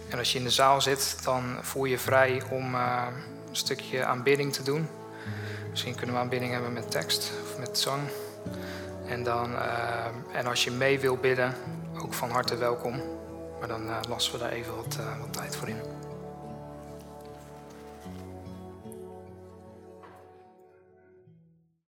en 0.10 0.18
als 0.18 0.32
je 0.32 0.38
in 0.38 0.44
de 0.44 0.50
zaal 0.50 0.82
zit, 0.82 1.24
dan 1.24 1.58
voel 1.62 1.86
je 1.86 2.00
vrij 2.00 2.42
om 2.50 2.76
een 2.76 3.14
stukje 3.52 4.06
aanbidding 4.06 4.54
te 4.54 4.64
doen. 4.64 4.88
Misschien 5.70 5.96
kunnen 5.96 6.16
we 6.16 6.22
aanbidding 6.22 6.52
hebben 6.52 6.74
met 6.74 6.92
tekst 6.92 7.32
of 7.44 7.60
met 7.60 7.80
zang. 7.80 8.02
En, 9.08 9.24
dan, 9.24 9.56
en 10.34 10.46
als 10.46 10.64
je 10.64 10.72
mee 10.72 11.00
wil 11.00 11.18
bidden, 11.18 11.54
ook 11.98 12.14
van 12.14 12.30
harte 12.30 12.56
welkom. 12.56 13.02
Maar 13.60 13.68
dan 13.68 13.88
uh, 13.88 13.98
lassen 14.10 14.34
we 14.34 14.40
daar 14.40 14.52
even 14.52 14.76
wat, 14.76 14.98
uh, 15.00 15.20
wat 15.20 15.34
tijd 15.34 15.56
voor 15.56 15.68
in. 15.68 16.05